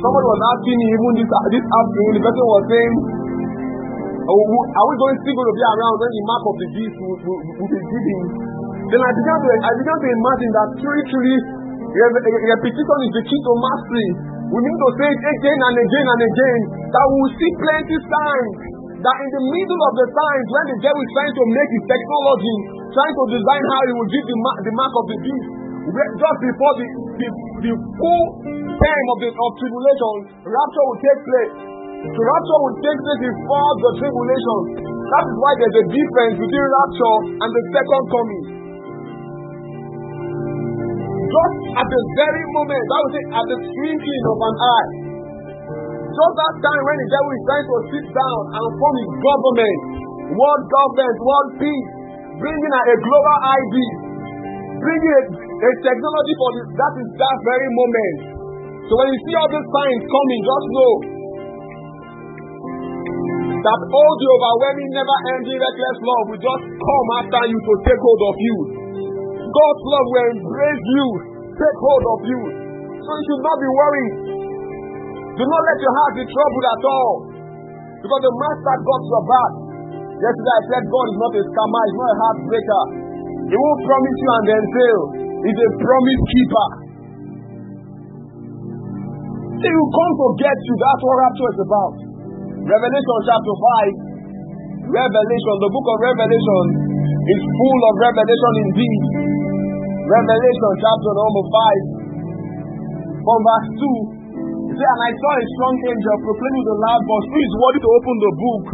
Somebody 0.00 0.26
was 0.32 0.40
asking 0.56 0.76
me 0.80 0.86
even 0.88 1.12
this, 1.20 1.30
this 1.52 1.66
afternoon, 1.68 2.12
the 2.16 2.22
person 2.24 2.44
was 2.48 2.64
saying, 2.72 2.94
oh, 4.24 4.42
are 4.72 4.86
we 4.88 4.94
going 4.96 5.16
still 5.20 5.36
going 5.36 5.50
to 5.52 5.56
be 5.60 5.64
around 5.68 5.94
when 6.00 6.10
the 6.16 6.22
mark 6.24 6.42
of 6.48 6.56
the 6.56 6.68
beast 6.72 6.96
will, 6.96 7.18
will, 7.20 7.40
will 7.60 7.68
be 7.68 7.80
given? 7.84 8.20
Then 8.88 9.00
I 9.04 9.10
began 9.12 9.36
to 9.36 9.48
I 9.60 9.72
began 9.76 9.98
to 10.00 10.08
imagine 10.08 10.50
that 10.56 10.68
truly, 10.80 11.04
truly, 11.12 11.36
repetition 11.90 12.98
is 13.02 13.12
the 13.18 13.24
key 13.26 13.40
to 13.40 13.52
mastery. 13.58 14.08
We 14.50 14.58
need 14.62 14.78
to 14.78 14.90
say 14.98 15.08
it 15.10 15.22
again 15.22 15.58
and 15.58 15.76
again 15.78 16.06
and 16.06 16.22
again 16.22 16.60
that 16.90 17.04
we 17.06 17.16
will 17.22 17.34
see 17.34 17.50
plenty 17.58 17.96
signs. 17.98 18.54
That 19.00 19.16
in 19.16 19.30
the 19.32 19.42
middle 19.48 19.80
of 19.80 19.92
the 19.96 20.06
times 20.12 20.46
when 20.52 20.64
the 20.76 20.78
devil 20.84 21.00
is 21.00 21.12
trying 21.16 21.32
to 21.32 21.44
make 21.56 21.70
his 21.72 21.84
technology, 21.88 22.56
trying 22.92 23.14
to 23.16 23.24
design 23.32 23.64
how 23.72 23.80
he 23.88 23.92
will 23.96 24.10
give 24.12 24.24
the, 24.28 24.36
mark, 24.44 24.56
the 24.60 24.74
mark 24.76 24.92
of 24.92 25.04
the 25.08 25.18
beast, 25.24 25.48
just 25.88 26.38
before 26.44 26.72
the, 26.76 26.86
the, 27.16 27.28
the 27.64 27.72
full 27.80 28.24
time 28.76 29.06
of 29.08 29.18
the 29.24 29.30
of 29.32 29.50
tribulation, 29.56 30.14
rapture 30.44 30.84
will 30.84 31.00
take 31.00 31.20
place. 31.24 31.52
The 32.12 32.22
rapture 32.22 32.58
will 32.60 32.76
take 32.84 32.98
place 33.00 33.20
before 33.24 33.70
the 33.80 33.90
tribulation. 34.04 34.58
That 34.84 35.24
is 35.26 35.36
why 35.40 35.52
there's 35.58 35.78
a 35.80 35.86
difference 35.88 36.34
between 36.36 36.66
rapture 36.68 37.16
and 37.40 37.50
the 37.50 37.62
second 37.72 38.02
coming. 38.12 38.59
Just 41.30 41.56
at 41.78 41.86
the 41.86 42.00
very 42.18 42.44
moment, 42.58 42.82
that 42.82 42.98
would 43.06 43.14
say 43.14 43.24
at 43.30 43.44
the 43.46 43.58
twinkling 43.62 44.24
of 44.26 44.38
an 44.42 44.56
eye. 44.58 44.90
Just 46.10 46.34
that 46.34 46.54
time 46.58 46.82
when 46.82 46.96
the 46.98 47.08
devil 47.14 47.30
is 47.30 47.42
trying 47.46 47.66
to 47.70 47.76
sit 47.94 48.06
down 48.10 48.40
and 48.50 48.64
form 48.74 48.94
his 48.98 49.12
government, 49.22 49.78
world 50.34 50.64
government, 50.66 51.16
world 51.22 51.50
peace, 51.62 51.90
bringing 52.34 52.72
a, 52.74 52.82
a 52.82 52.96
global 52.98 53.36
ID, 53.46 53.74
bringing 54.82 55.14
a, 55.14 55.24
a 55.30 55.70
technology 55.86 56.34
for 56.34 56.50
this, 56.58 56.66
that 56.74 56.94
is 56.98 57.08
that 57.14 57.36
very 57.46 57.68
moment. 57.78 58.16
So 58.90 58.92
when 58.98 59.06
you 59.14 59.18
see 59.22 59.34
all 59.38 59.50
these 59.54 59.68
signs 59.70 60.02
coming, 60.02 60.40
just 60.42 60.66
know 60.74 60.92
that 63.60 63.80
all 63.86 64.12
the 64.18 64.28
overwhelming, 64.34 64.90
never 64.98 65.18
ending, 65.30 65.58
reckless 65.62 65.98
love 66.02 66.24
will 66.26 66.42
just 66.42 66.64
come 66.74 67.08
after 67.22 67.42
you 67.46 67.58
to 67.60 67.72
take 67.86 68.00
hold 68.02 68.22
of 68.26 68.36
you. 68.40 68.79
God's 69.50 69.82
love 69.90 70.06
will 70.10 70.28
embrace 70.38 70.84
you, 70.94 71.06
take 71.58 71.78
hold 71.82 72.04
of 72.06 72.20
you. 72.22 72.40
So 73.02 73.08
you 73.10 73.24
should 73.26 73.42
not 73.42 73.58
be 73.58 73.70
worried. 73.70 74.14
Do 75.34 75.42
not 75.42 75.62
let 75.66 75.78
your 75.82 75.94
heart 75.98 76.12
be 76.20 76.24
troubled 76.30 76.66
at 76.70 76.82
all. 76.86 77.14
Because 78.00 78.22
the 78.22 78.34
master 78.38 78.74
got 78.80 79.00
your 79.10 79.24
back. 79.26 79.52
Yesterday 80.20 80.54
I 80.54 80.62
said 80.68 80.82
God 80.84 81.06
is 81.10 81.18
not 81.18 81.32
a 81.32 81.42
scammer, 81.48 81.82
he's 81.88 81.98
not 81.98 82.10
a 82.10 82.18
heartbreaker. 82.20 82.82
He 83.50 83.56
won't 83.56 83.80
promise 83.82 84.18
you 84.20 84.30
and 84.30 84.46
then 84.46 84.62
fail. 84.70 85.00
He's 85.40 85.60
a 85.60 85.70
promise 85.80 86.22
keeper. 86.30 86.68
He 89.60 89.68
will 89.68 89.92
come 89.92 90.12
to 90.16 90.26
get 90.40 90.58
you. 90.60 90.74
That's 90.80 91.02
what 91.04 91.16
rapture 91.20 91.50
is 91.50 91.60
about. 91.64 91.94
Revelation 92.60 93.18
chapter 93.26 93.54
5. 94.86 94.92
Revelation, 94.92 95.54
the 95.60 95.70
book 95.72 95.86
of 95.88 95.98
Revelation 96.00 96.64
is 97.30 97.42
full 97.46 97.80
of 97.86 97.94
revelation 98.02 98.54
indeed. 98.66 99.02
Revelation 100.10 100.72
chapter 100.82 101.12
number 101.14 101.44
5. 101.46 103.22
From 103.22 103.38
verse 103.46 103.70
2. 103.78 104.20
It 104.70 104.78
And 104.80 105.00
I 105.04 105.10
saw 105.14 105.32
a 105.38 105.44
strong 105.54 105.76
angel 105.92 106.16
proclaiming 106.26 106.64
the 106.66 106.76
loud 106.80 107.02
voice, 107.06 107.26
Who 107.30 107.38
is 107.38 107.54
worthy 107.54 107.80
to 107.84 107.90
open 107.90 108.16
the 108.18 108.32
book 108.34 108.64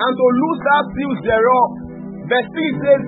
and 0.00 0.12
to 0.16 0.26
loose 0.38 0.60
that 0.64 0.84
seals 0.94 1.20
thereof. 1.26 1.68
Verse 2.30 2.48
3 2.54 2.82
says, 2.84 3.02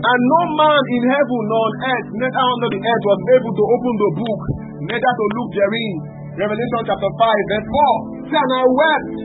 And 0.00 0.20
no 0.32 0.40
man 0.56 0.82
in 0.96 1.02
heaven 1.12 1.42
nor 1.52 1.62
on 1.68 1.74
earth, 1.92 2.08
neither 2.16 2.44
under 2.56 2.70
the 2.72 2.80
earth, 2.80 3.04
was 3.04 3.20
able 3.36 3.52
to 3.52 3.64
open 3.68 3.94
the 4.00 4.10
book, 4.16 4.40
neither 4.88 5.12
to 5.12 5.24
look 5.36 5.48
therein. 5.52 5.94
Revelation 6.40 6.80
chapter 6.88 7.10
5, 7.20 7.20
verse 7.20 7.68
4. 7.68 8.32
Say, 8.32 8.38
And 8.40 8.52
I 8.56 8.64
wept, 8.64 9.16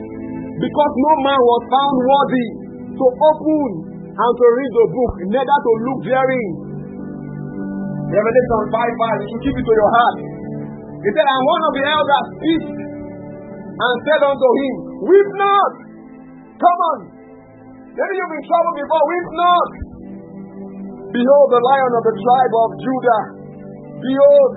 because 0.60 0.92
no 1.00 1.12
man 1.24 1.40
was 1.40 1.62
found 1.72 1.96
worthy 1.96 2.46
to 2.92 3.04
open 3.08 3.70
and 4.18 4.32
to 4.34 4.46
read 4.50 4.72
the 4.74 4.86
book, 4.90 5.12
neither 5.30 5.58
to 5.62 5.72
look 5.86 6.00
therein. 6.02 6.50
Revelation 8.08 8.60
5 8.66 8.74
5, 8.74 9.22
you 9.22 9.26
should 9.30 9.42
keep 9.46 9.54
it 9.54 9.62
to 9.62 9.74
your 9.78 9.92
heart. 9.94 10.16
He 10.98 11.08
said, 11.14 11.22
And 11.22 11.42
one 11.46 11.62
of 11.62 11.72
the 11.78 11.84
elders 11.86 12.26
speak 12.34 12.64
and 13.78 13.94
said 14.02 14.20
unto 14.26 14.48
him, 14.58 14.74
Weep 15.06 15.30
not. 15.38 15.72
Come 16.58 16.80
on. 16.90 16.98
Maybe 17.94 18.12
you've 18.18 18.32
been 18.34 18.46
troubled 18.48 18.76
before. 18.82 19.02
Weep 19.06 19.28
not. 19.38 19.70
Behold, 21.14 21.48
the 21.54 21.62
lion 21.62 21.92
of 21.94 22.02
the 22.10 22.14
tribe 22.18 22.54
of 22.58 22.68
Judah. 22.82 23.22
Behold, 24.02 24.50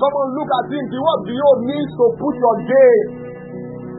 come 0.00 0.14
on, 0.16 0.26
look 0.40 0.50
at 0.56 0.64
him. 0.72 0.84
The 0.88 1.00
word 1.04 1.20
behold 1.28 1.58
means 1.68 1.90
to 2.00 2.04
put 2.16 2.34
your 2.40 2.56
gaze. 2.64 3.08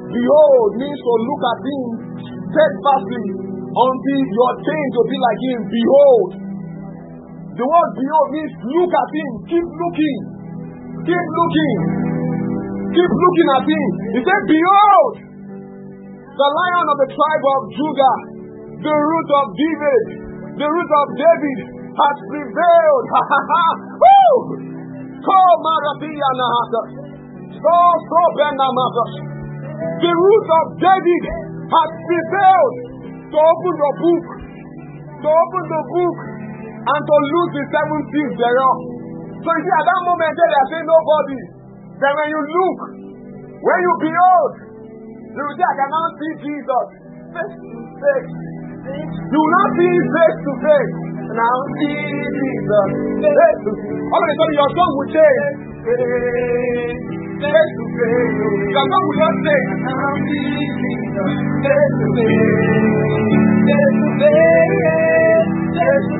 Behold 0.10 0.70
means 0.82 1.00
to 1.06 1.14
look 1.22 1.44
at 1.46 1.60
him 1.62 1.84
steadfastly 2.50 3.53
until 3.74 4.22
your 4.22 4.52
change 4.62 4.92
will 4.94 5.10
be 5.10 5.18
like 5.18 5.42
him. 5.42 5.60
Behold. 5.66 6.30
The 7.54 7.66
word 7.66 7.92
behold 7.98 8.28
means 8.34 8.54
look 8.66 8.92
at 8.94 9.10
him. 9.14 9.32
Keep 9.50 9.68
looking. 9.68 10.20
Keep 11.06 11.28
looking. 11.38 11.78
Keep 12.94 13.12
looking 13.14 13.50
at 13.58 13.66
him. 13.66 13.90
He 14.14 14.20
said, 14.22 14.42
Behold, 14.46 15.14
the 16.34 16.50
lion 16.50 16.86
of 16.90 16.98
the 17.02 17.10
tribe 17.14 17.46
of 17.46 17.60
Judah, 17.74 18.18
the 18.78 18.94
root 18.94 19.30
of 19.38 19.46
David, 19.54 20.04
the 20.58 20.68
root 20.70 20.92
of 21.02 21.08
David 21.18 21.58
has 21.94 22.16
prevailed. 22.30 23.06
Ha 23.14 23.22
ha 23.22 23.40
ha. 23.54 23.66
Woo! 24.02 24.38
So. 25.24 25.38
So. 27.54 28.22
The 30.02 30.14
root 30.14 30.48
of 30.58 30.66
David 30.82 31.24
has 31.70 31.90
prevailed 32.06 32.93
to 33.34 33.38
open 33.42 33.74
the 33.82 33.92
book, 33.98 34.26
to 35.26 35.28
open 35.34 35.64
the 35.66 35.82
book, 35.90 36.18
and 36.86 37.02
to 37.02 37.16
loose 37.34 37.52
the 37.58 37.64
seven 37.74 38.00
seals 38.14 38.36
thereof. 38.38 38.78
So 39.42 39.50
you 39.50 39.62
see, 39.66 39.74
at 39.74 39.86
that 39.90 40.02
moment, 40.06 40.32
they 40.38 40.46
are 40.54 40.68
saying 40.70 40.86
nobody. 40.88 41.40
Then 41.98 42.14
when 42.14 42.28
you 42.30 42.42
look, 42.46 42.80
when 43.58 43.80
you 43.82 43.94
behold, 44.06 44.54
you 45.34 45.42
will 45.42 45.56
say, 45.58 45.66
I 45.66 45.76
can 45.82 45.90
now 45.90 46.08
see 46.14 46.34
Jesus 46.46 46.86
face 47.34 47.56
to 47.58 47.70
face. 47.98 48.32
You 48.94 49.40
will 49.42 49.68
see 49.74 49.96
face 50.14 50.38
to 50.46 50.52
face. 50.62 50.94
Now 51.34 51.58
see 51.82 51.98
Jesus 52.38 52.88
face 53.24 53.60
to 53.66 53.72
face. 53.82 54.06
All 54.14 54.22
of 54.22 54.30
a 54.30 54.34
sudden, 54.38 54.56
your 54.62 54.70
tongue 54.78 54.96
will 55.02 55.10
change. 55.10 55.58
Face 57.44 57.76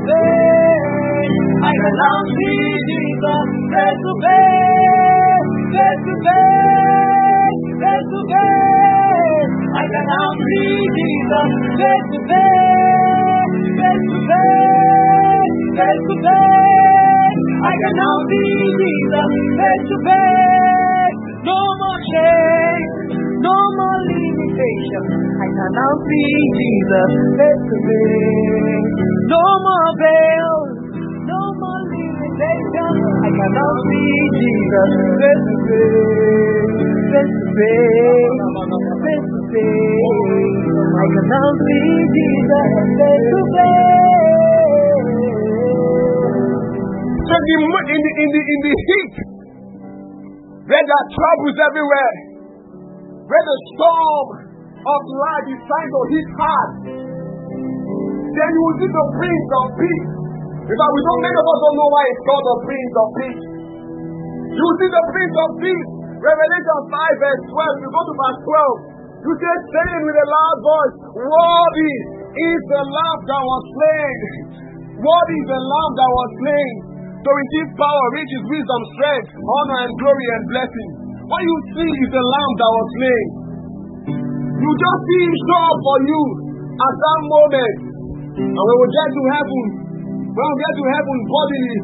face. 0.08 1.32
I 1.64 1.74
can 1.80 1.96
now 1.96 2.18
see 2.28 2.76
Jesus 2.90 3.48
face 3.72 4.02
to 4.04 4.14
face. 4.20 4.64
Jesus 19.64 19.94
Jesus. 20.04 20.43
Shame. 22.14 22.86
No 23.42 23.58
more 23.74 24.00
limitation. 24.06 25.04
I 25.34 25.48
can 25.50 25.72
now 25.74 25.94
see 26.06 26.34
Jesus 26.62 27.12
face 27.42 27.64
to 27.74 27.78
face. 27.90 28.94
No 29.34 29.42
more 29.42 29.90
veils, 29.98 30.70
no 31.26 31.42
more 31.58 31.82
limitation. 31.90 32.94
I 33.18 33.30
can 33.34 33.52
now 33.58 33.74
see 33.90 34.14
Jesus 34.38 34.92
face 35.18 35.44
to 35.50 35.56
face, 35.66 36.70
face 37.10 37.34
to 37.34 37.46
face, 37.58 38.38
face 39.02 39.28
to 39.34 39.42
face. 39.50 40.62
I 40.94 41.06
can 41.18 41.26
now 41.34 41.50
see 41.66 41.98
Jesus 42.14 42.70
face 42.94 43.26
to 43.34 43.42
face. 43.58 44.54
So 47.26 47.34
in 47.34 47.60
the, 47.74 48.12
in 48.14 48.30
the, 48.30 48.42
in 48.54 48.60
the 48.62 48.74
heat, 48.86 49.14
where 50.64 50.80
there 50.80 50.96
are 50.96 51.10
troubles 51.12 51.58
everywhere, 51.60 52.14
where 53.28 53.46
the 53.52 53.58
storm 53.76 54.28
of 54.80 55.00
life 55.12 55.48
is 55.52 55.62
trying 55.68 55.92
to 55.92 56.02
hit 56.08 56.28
hard, 56.40 56.72
then 58.32 58.50
you 58.56 58.62
will 58.64 58.78
see 58.80 58.88
the 58.88 59.06
Prince 59.20 59.50
of 59.60 59.66
Peace. 59.76 60.08
Fact, 60.64 60.92
we 60.96 61.02
don't, 61.04 61.22
many 61.28 61.36
of 61.36 61.48
us 61.52 61.60
don't 61.68 61.78
know 61.84 61.90
why 61.92 62.04
it's 62.08 62.24
called 62.24 62.46
the 62.48 62.58
Prince 62.64 62.94
of 62.96 63.08
Peace. 63.20 63.44
You 64.56 64.64
will 64.64 64.78
see 64.80 64.92
the 64.92 65.06
Prince 65.12 65.36
of 65.36 65.50
Peace. 65.60 65.90
Revelation 66.24 66.80
5 66.88 67.24
verse 67.28 67.44
12. 67.52 67.84
You 67.84 67.90
go 67.92 68.02
to 68.08 68.14
verse 68.16 68.40
12. 68.88 69.28
You 69.28 69.32
say, 69.40 69.56
saying 69.68 70.02
with 70.08 70.16
a 70.16 70.28
loud 70.32 70.58
voice, 70.64 70.96
Worthy 71.20 71.96
is 72.32 72.60
the 72.72 72.84
Lamb 72.88 73.20
that 73.28 73.44
was 73.44 73.64
slain. 73.76 74.20
Worthy 75.04 75.38
is 75.44 75.48
the 75.52 75.62
Lamb 75.64 75.92
that 76.00 76.12
was 76.12 76.30
slain 76.40 76.93
to 77.24 77.32
receive 77.32 77.68
power, 77.80 78.06
riches, 78.20 78.44
wisdom, 78.52 78.82
strength, 79.00 79.30
honor, 79.40 79.80
and 79.88 79.92
glory 79.96 80.28
and 80.36 80.44
blessing. 80.52 80.90
What 81.24 81.40
you 81.40 81.56
see 81.72 81.92
is 82.04 82.10
the 82.12 82.24
Lamb 82.24 82.54
that 82.60 82.72
was 82.76 82.88
slain. 83.00 83.28
You 84.60 84.72
just 84.76 85.00
see 85.08 85.20
him 85.24 85.36
show 85.48 85.62
up 85.72 85.78
for 85.80 85.98
you 86.04 86.22
at 86.76 86.96
that 87.00 87.20
moment. 87.32 87.76
And 88.44 88.64
when 88.64 88.78
we 88.84 88.88
get 88.92 89.10
to 89.14 89.24
heaven, 89.40 89.64
when 90.36 90.46
we 90.52 90.56
get 90.60 90.74
to 90.74 90.86
heaven 90.92 91.18
bodily, 91.32 91.78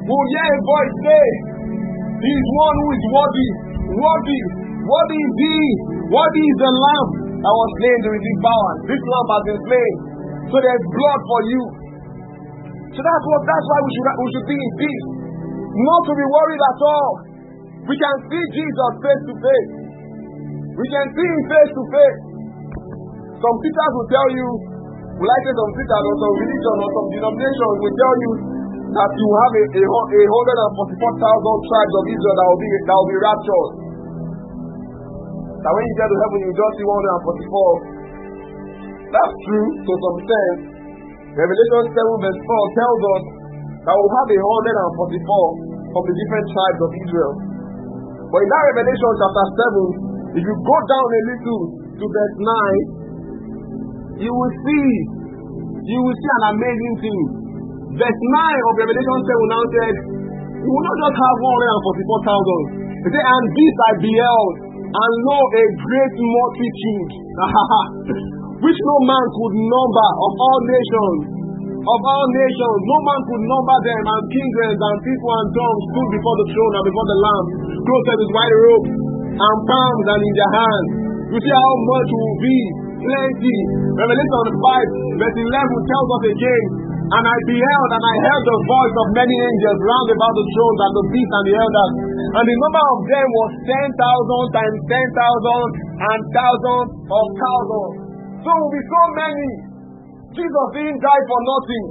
we 0.00 0.12
will 0.16 0.28
hear 0.32 0.48
a 0.48 0.58
voice 0.64 0.94
say, 1.04 1.26
He 2.24 2.30
is 2.30 2.46
one 2.56 2.76
who 2.76 2.88
is 2.96 3.04
worthy, 3.12 3.48
worthy, 4.00 4.40
worthy 4.80 5.18
is 5.18 5.34
He, 5.44 5.56
worthy 6.08 6.44
is 6.46 6.58
the 6.62 6.72
Lamb 6.72 7.08
that 7.36 7.52
was 7.52 7.68
slain 7.84 7.98
to 8.00 8.08
receive 8.16 8.38
power. 8.40 8.70
This 8.88 9.02
Lamb 9.02 9.28
has 9.28 9.42
been 9.44 9.60
slain. 9.66 9.94
So 10.46 10.56
there's 10.62 10.84
blood 10.88 11.20
for 11.26 11.40
you. 11.52 11.62
So 12.96 13.00
that's 13.04 13.24
what 13.28 13.40
that's 13.44 13.66
why 13.68 13.78
we 13.84 13.90
should 13.92 14.08
we 14.08 14.28
should 14.32 14.48
be 14.48 14.56
in 14.56 14.70
peace. 14.80 15.06
Not 15.76 16.00
to 16.08 16.12
be 16.16 16.26
worried 16.32 16.62
at 16.64 16.80
all. 16.80 17.12
We 17.84 17.94
can 18.00 18.16
see 18.32 18.42
Jesus 18.56 18.92
face 19.04 19.22
to 19.28 19.34
face. 19.36 19.70
We 20.80 20.86
can 20.88 21.06
see 21.12 21.28
him 21.28 21.42
face 21.44 21.72
to 21.76 21.82
face. 21.92 22.20
Some 23.36 23.56
teachers 23.60 23.92
will 24.00 24.08
tell 24.08 24.28
you, 24.32 24.48
will 25.20 25.28
I 25.28 25.38
say 25.44 25.52
some 25.52 25.72
teachers 25.76 26.04
or 26.08 26.16
some 26.24 26.34
religion 26.40 26.76
or 26.80 26.90
some 26.96 27.08
denomination 27.12 27.68
will 27.84 27.96
tell 28.00 28.16
you 28.16 28.32
that 28.96 29.10
you 29.12 29.28
have 29.28 29.52
a, 29.60 29.64
a, 29.76 29.82
a 29.84 30.22
hundred 30.24 30.56
and 30.56 30.72
forty-four 30.80 31.12
thousand 31.20 31.58
tribes 31.68 31.94
of 32.00 32.04
Israel 32.16 32.36
that 32.40 32.46
will 32.48 32.60
be 32.64 32.68
that 32.80 32.96
will 32.96 33.10
be 33.12 33.18
raptured. 33.20 33.70
That 35.60 35.72
when 35.76 35.84
you 35.84 35.94
get 36.00 36.08
to 36.08 36.16
heaven, 36.16 36.38
you 36.48 36.52
just 36.56 36.72
see 36.80 36.86
one 36.88 36.96
hundred 36.96 37.12
and 37.12 37.24
forty-four. 37.28 37.72
That's 39.12 39.34
true 39.44 39.68
to 39.84 39.92
some 40.00 40.18
sense. 40.24 40.75
Revelation 41.36 41.84
7 41.92 42.24
verse 42.24 42.40
4 42.48 42.78
tells 42.80 43.00
us 43.12 43.22
that 43.84 43.92
we'll 43.92 44.14
have 44.16 44.28
a 44.32 44.40
hundred 44.40 44.76
from 45.92 46.02
the 46.08 46.14
different 46.16 46.46
tribes 46.48 46.80
of 46.80 46.90
Israel. 46.96 47.34
But 48.32 48.40
in 48.40 48.48
that 48.48 48.64
Revelation 48.72 49.12
chapter 49.20 49.46
7, 50.32 50.40
if 50.40 50.42
you 50.48 50.54
go 50.56 50.76
down 50.88 51.06
a 51.12 51.20
little 51.28 51.62
to 51.92 52.04
verse 52.08 52.36
9, 54.16 54.24
you 54.24 54.32
will 54.32 54.54
see, 54.64 54.86
you 55.84 56.00
will 56.00 56.16
see 56.16 56.30
an 56.40 56.44
amazing 56.56 56.94
thing. 57.04 57.20
Verse 58.00 58.20
9 58.32 58.68
of 58.72 58.72
Revelation 58.80 59.18
7 59.28 59.52
now 59.52 59.62
said, 59.76 59.94
You 60.56 60.70
will 60.72 60.86
not 60.88 60.96
just 61.04 61.16
have 61.20 61.36
144,000. 62.96 62.96
It 62.96 63.10
said, 63.12 63.26
And 63.28 63.44
this 63.52 63.74
I 63.76 63.92
beheld, 64.00 64.54
and 64.88 65.12
lo, 65.20 65.36
a 65.36 65.64
great 65.84 66.14
multitude, 66.16 67.12
which 68.62 68.78
no 68.80 68.96
man 69.04 69.24
could 69.36 69.54
number 69.56 70.08
of 70.16 70.32
all 70.40 70.60
nations, 70.64 71.18
of 71.86 72.00
all 72.02 72.26
nations, 72.34 72.78
no 72.88 72.98
man 73.04 73.20
could 73.30 73.42
number 73.46 73.78
them, 73.84 74.02
and 74.10 74.22
kingdoms 74.32 74.80
and 74.80 74.96
people 75.06 75.30
and 75.36 75.48
tongues 75.54 75.82
stood 75.92 76.08
before 76.16 76.36
the 76.40 76.46
throne 76.50 76.72
and 76.74 76.84
before 76.88 77.06
the 77.06 77.18
Lamb, 77.20 77.46
clothed 77.84 78.16
with 78.16 78.32
white 78.32 78.56
robes 78.66 78.90
and 79.36 79.56
palms 79.68 80.06
and 80.10 80.22
in 80.24 80.34
their 80.34 80.52
hands. 80.56 80.88
You 81.30 81.38
see 81.42 81.54
how 81.54 81.72
much 81.84 82.08
will 82.10 82.36
be 82.40 82.56
plenty. 83.06 83.56
Revelation 84.02 84.44
5, 84.50 85.20
verse 85.20 85.36
11 85.36 85.90
tells 85.90 86.08
us 86.16 86.24
again, 86.32 86.64
and 87.06 87.22
I 87.22 87.36
beheld 87.46 87.90
and 87.94 88.02
I 88.02 88.14
heard 88.18 88.44
the 88.50 88.58
voice 88.66 88.94
of 88.98 89.06
many 89.14 89.36
angels 89.36 89.78
round 89.78 90.08
about 90.10 90.34
the 90.34 90.46
throne 90.50 90.76
and 90.82 90.92
the 90.96 91.04
beast 91.14 91.32
and 91.38 91.44
the 91.46 91.54
elders. 91.54 91.92
And 92.34 92.44
the 92.50 92.56
number 92.66 92.82
of 92.82 92.98
them 93.06 93.28
was 93.30 93.50
10,000 93.62 94.58
times 94.58 94.78
10,000 94.90 96.02
and 96.02 96.20
thousands 96.34 96.88
of 97.06 97.26
thousands. 97.38 98.05
So 98.46 98.50
will 98.54 98.70
be 98.70 98.84
so 98.86 99.02
many. 99.18 99.50
Jesus 100.38 100.66
didn't 100.78 101.02
die 101.02 101.24
for 101.26 101.40
nothing. 101.50 101.84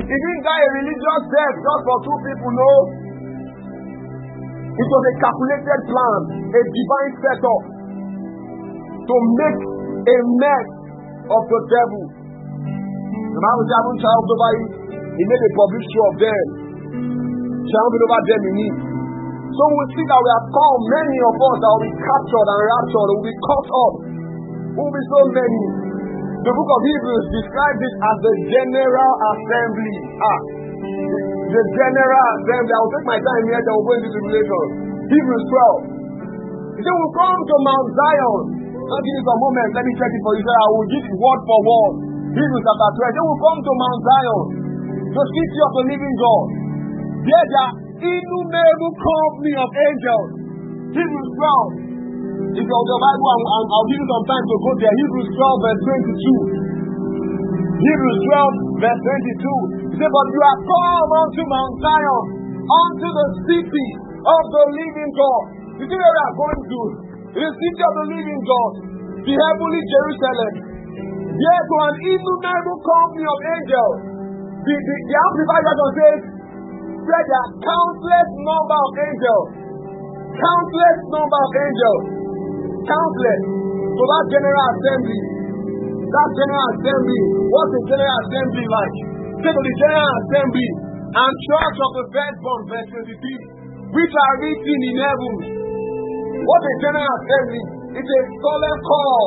He 0.00 0.16
didn't 0.16 0.44
die 0.48 0.62
a 0.64 0.70
religious 0.80 1.22
death 1.28 1.56
just 1.60 1.82
for 1.84 1.96
two 2.00 2.18
people, 2.32 2.52
no. 2.56 2.72
It 4.72 4.88
was 4.88 5.02
a 5.04 5.14
calculated 5.20 5.80
plan, 5.92 6.20
a 6.48 6.60
divine 6.64 7.14
setup 7.20 7.62
to 9.04 9.16
make 9.36 9.60
a 10.08 10.16
mess 10.40 10.66
of 11.28 11.42
the 11.44 11.60
devil. 11.68 12.02
The 13.12 13.40
Bible 13.44 13.64
says, 13.68 13.76
having 13.76 13.98
triumphed 14.00 14.32
over 14.32 14.48
it, 14.48 14.68
he 14.96 15.22
made 15.28 15.42
a 15.44 15.52
public 15.52 15.84
show 15.92 16.04
of 16.08 16.16
them, 16.24 16.44
triumphing 17.68 18.04
over 18.08 18.22
them 18.32 18.42
in 18.48 18.56
it. 18.64 18.76
So 19.52 19.62
we 19.68 19.84
see 19.92 20.06
that 20.08 20.20
we 20.24 20.30
have 20.40 20.48
come, 20.56 20.80
many 20.88 21.18
of 21.20 21.36
us 21.36 21.56
that 21.60 21.68
will 21.68 21.84
be 21.84 21.92
captured 22.00 22.48
and 22.48 22.60
raptured, 22.64 23.08
will 23.12 23.28
be 23.28 23.36
caught 23.44 23.68
up. 23.68 24.11
Will 24.72 24.88
be 24.88 25.02
so 25.12 25.20
many? 25.36 25.62
The 26.42 26.52
book 26.52 26.70
of 26.72 26.80
Hebrews 26.82 27.26
describes 27.38 27.80
it 27.84 27.94
as 28.02 28.16
the 28.24 28.34
general 28.50 29.12
assembly. 29.30 29.96
Ah, 30.16 30.40
the 31.52 31.62
general 31.76 32.24
assembly. 32.40 32.72
I 32.72 32.80
will 32.80 32.92
take 32.96 33.08
my 33.12 33.20
time 33.20 33.44
here, 33.52 33.60
then 33.62 33.72
we'll 33.76 33.86
go 33.86 33.94
into 34.00 34.10
the 34.10 34.20
relation. 34.32 34.64
Hebrews 35.12 35.44
12. 35.92 36.02
He 36.72 36.80
said, 36.80 36.94
We'll 36.96 37.14
come 37.14 37.36
to 37.36 37.56
Mount 37.68 37.88
Zion. 37.92 38.38
Now 38.80 38.98
give 38.98 39.14
me 39.14 39.22
some 39.22 39.40
moment. 39.44 39.68
Let 39.76 39.84
me 39.84 39.92
check 40.00 40.08
it 40.08 40.22
for 40.24 40.34
you. 40.40 40.44
I 40.48 40.66
will 40.72 40.88
give 40.88 41.04
it 41.04 41.16
word 41.20 41.40
for 41.44 41.58
word. 41.62 41.94
Hebrews 42.32 42.64
chapter 42.64 42.90
12. 42.96 43.12
They 43.12 43.24
will 43.28 43.42
come 43.44 43.58
to 43.60 43.72
Mount 43.76 44.00
Zion, 44.02 44.42
the 45.12 45.24
city 45.36 45.58
of 45.62 45.72
the 45.76 45.84
living 45.92 46.14
God. 46.16 46.46
There, 47.22 47.48
are 47.60 47.72
innumerable 48.02 48.94
company 48.98 49.54
of 49.62 49.68
angels. 49.68 50.28
Hebrews 50.96 51.30
12. 51.38 51.81
If 52.52 52.60
you're 52.68 52.84
the 52.84 53.00
Bible, 53.00 53.28
I'll, 53.32 53.46
I'll, 53.48 53.68
I'll 53.72 53.88
give 53.88 53.96
you 53.96 54.08
some 54.12 54.26
time 54.28 54.44
to 54.44 54.56
go 54.60 54.70
there. 54.76 54.92
Hebrews 54.92 55.30
12, 55.40 55.64
verse 55.64 55.80
22. 55.88 56.72
Hebrews 57.80 58.20
12, 58.28 58.76
verse 58.76 59.02
22. 59.08 59.88
He 59.88 59.96
said, 59.96 60.12
But 60.12 60.26
you 60.28 60.42
are 60.44 60.60
come 60.60 61.10
unto 61.16 61.42
Mount 61.48 61.74
Zion, 61.80 62.24
unto 62.60 63.08
the 63.08 63.26
city 63.48 63.86
of 64.20 64.42
the 64.52 64.64
living 64.68 65.10
God. 65.16 65.44
You 65.80 65.84
see 65.88 65.96
where 65.96 66.12
we 66.12 66.20
are 66.20 66.36
going 66.36 66.60
to? 66.60 66.80
The 67.40 67.48
city 67.56 67.82
of 67.88 67.94
the 67.96 68.06
living 68.20 68.40
God, 68.44 68.72
the 69.16 69.32
heavenly 69.32 69.82
Jerusalem. 69.88 70.52
There 71.32 71.64
to 71.64 71.76
an 71.88 71.94
innumerable 72.04 72.78
company 72.84 73.26
of 73.32 73.38
angels. 73.48 73.96
The, 74.60 74.74
the, 74.76 74.94
the 75.08 75.16
Amplified 75.16 75.64
Version 75.64 75.90
says, 75.96 76.20
There 77.00 77.16
are 77.16 77.48
countless 77.64 78.28
number 78.44 78.76
of 78.76 78.92
angels. 79.08 79.46
Countless 80.36 80.98
number 81.16 81.40
of 81.48 81.52
angels 81.56 82.21
countless 82.86 83.40
to 83.92 84.02
that 84.02 84.24
general 84.32 84.66
assembly. 84.76 85.20
That 86.12 86.28
general 86.36 86.66
assembly, 86.76 87.20
what's 87.48 87.72
a 87.72 87.82
general 87.88 88.16
assembly 88.26 88.66
like? 88.68 88.96
Say 89.42 89.50
to 89.50 89.62
the 89.62 89.74
general 89.80 90.10
assembly 90.22 90.68
and 91.12 91.32
church 91.48 91.76
of 91.76 91.90
the 91.96 92.04
firstborn, 92.12 92.60
verse 92.68 92.88
23, 92.92 93.96
which 93.96 94.12
are 94.12 94.34
written 94.40 94.78
in 94.88 94.96
heaven. 94.96 95.32
What 96.42 96.62
a 96.62 96.74
general 96.84 97.12
assembly! 97.22 97.62
It's 97.92 98.08
a 98.08 98.22
solemn 98.40 98.80
call 98.82 99.24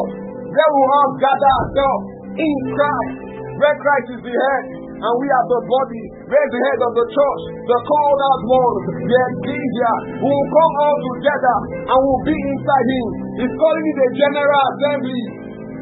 where 0.50 0.72
we 0.74 0.82
all 0.90 1.12
gather 1.22 1.52
ourselves 1.62 2.06
in 2.42 2.56
Christ, 2.74 3.18
where 3.62 3.76
Christ 3.78 4.08
is 4.18 4.22
the 4.26 4.36
head, 4.36 4.64
and 5.06 5.14
we 5.22 5.28
are 5.30 5.46
the 5.54 5.62
body, 5.70 6.04
where 6.26 6.48
the 6.50 6.62
head 6.66 6.80
of 6.82 6.92
the 6.98 7.06
church, 7.14 7.42
the 7.70 7.78
called 7.86 8.22
out 8.26 8.42
ones, 8.50 8.84
the 9.06 9.18
ecclesia, 9.30 9.92
who 10.18 10.26
will 10.26 10.50
come 10.50 10.74
all 10.82 10.98
together 11.14 11.58
and 11.94 12.00
will 12.02 12.24
be 12.26 12.34
inside 12.34 12.88
him. 12.90 13.08
He's 13.38 13.54
calling 13.54 13.86
it 13.86 13.98
a 14.02 14.10
general 14.18 14.62
assembly. 14.74 15.24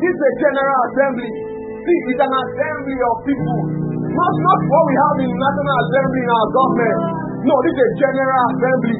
Is 0.04 0.20
a 0.20 0.32
general 0.44 0.80
assembly. 0.92 1.32
See, 1.84 2.00
it's 2.12 2.20
an 2.20 2.34
assembly 2.36 2.98
of 3.00 3.16
people. 3.24 3.60
Not, 4.04 4.34
not 4.36 4.60
what 4.68 4.84
we 4.84 4.96
have 5.00 5.18
in 5.24 5.32
National 5.32 5.78
Assembly 5.80 6.22
in 6.28 6.32
our 6.36 6.48
government. 6.52 6.98
No, 7.48 7.56
this 7.64 7.76
is 7.76 7.84
a 7.88 7.92
general 8.04 8.44
assembly. 8.52 8.98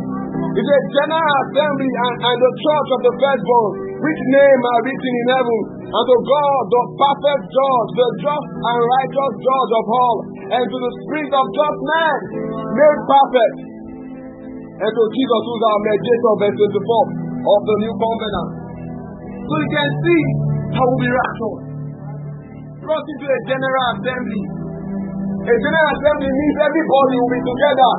It's 0.54 0.72
a 0.72 0.82
general 0.96 1.34
assembly 1.44 1.92
and, 1.92 2.16
and 2.24 2.38
the 2.40 2.52
church 2.56 2.90
of 2.96 3.00
the 3.04 3.14
firstborn, 3.20 3.72
which 4.04 4.22
name 4.36 4.62
are 4.68 4.82
written 4.84 5.14
in 5.16 5.28
heaven, 5.32 5.60
and 5.88 6.06
to 6.12 6.18
God, 6.28 6.62
the 6.68 6.84
perfect 7.00 7.44
judge, 7.48 7.90
the 7.96 8.08
just 8.20 8.48
and 8.60 8.80
righteous 8.84 9.34
judge 9.40 9.72
of 9.80 9.86
all, 9.88 10.18
and 10.60 10.64
to 10.68 10.78
the 10.84 10.92
spirit 11.08 11.32
of 11.32 11.46
just 11.56 11.80
men 11.88 12.16
made 12.76 13.00
perfect, 13.08 13.58
and 14.84 14.92
to 14.92 15.04
Jesus 15.08 15.42
who 15.48 15.54
is 15.56 15.64
our 15.64 15.80
mediator, 15.88 16.34
verse 16.44 16.58
24 16.68 17.24
of 17.44 17.60
the 17.64 17.76
new 17.80 17.94
covenant. 17.96 18.50
So 19.44 19.54
you 19.60 19.70
can 19.72 19.90
see 20.04 20.22
how 20.76 20.88
we 21.00 21.08
raptured. 21.08 21.62
Brought 22.84 23.08
into 23.08 23.28
a 23.28 23.40
general 23.48 23.86
assembly. 23.96 24.44
A 25.44 25.56
general 25.56 25.90
assembly 25.96 26.32
means 26.32 26.56
everybody 26.60 27.16
will 27.16 27.32
be 27.32 27.42
together. 27.44 27.92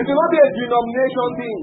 It 0.00 0.04
will 0.08 0.16
not 0.16 0.30
be 0.32 0.40
a 0.40 0.48
denomination 0.56 1.28
thing. 1.36 1.58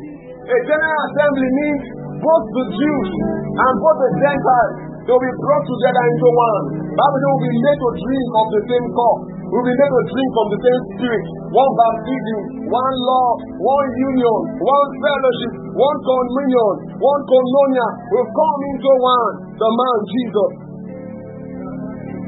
A 0.49 0.57
general 0.69 0.99
assembly 1.09 1.49
means 1.49 1.81
both 2.19 2.45
the 2.51 2.65
Jews 2.69 3.09
and 3.49 3.73
both 3.79 3.97
the 3.99 4.11
Gentiles 4.19 4.89
they 5.09 5.17
will 5.17 5.25
be 5.25 5.41
brought 5.41 5.65
together 5.65 6.03
into 6.05 6.29
one. 6.37 6.63
Bible 6.93 7.21
will 7.33 7.41
be 7.41 7.49
made 7.49 7.79
to 7.81 7.89
drink 7.97 8.29
of 8.29 8.45
the 8.53 8.61
same 8.69 8.87
cup. 8.93 9.17
We 9.41 9.55
will 9.57 9.65
be 9.65 9.73
made 9.73 9.89
to 9.89 10.03
drink 10.05 10.29
from 10.37 10.47
the 10.53 10.59
same 10.61 10.81
spirit. 10.93 11.25
One 11.49 11.71
baptism, 11.73 12.39
one 12.69 12.95
law, 13.09 13.29
one 13.57 13.89
union, 14.05 14.37
one 14.61 14.89
fellowship, 15.01 15.53
one 15.73 15.97
communion, 16.05 16.73
one 17.01 17.21
koinonia 17.25 17.87
will 18.13 18.29
come 18.29 18.59
into 18.69 18.91
one. 19.01 19.33
The 19.57 19.69
man 19.73 19.97
Jesus. 20.13 20.51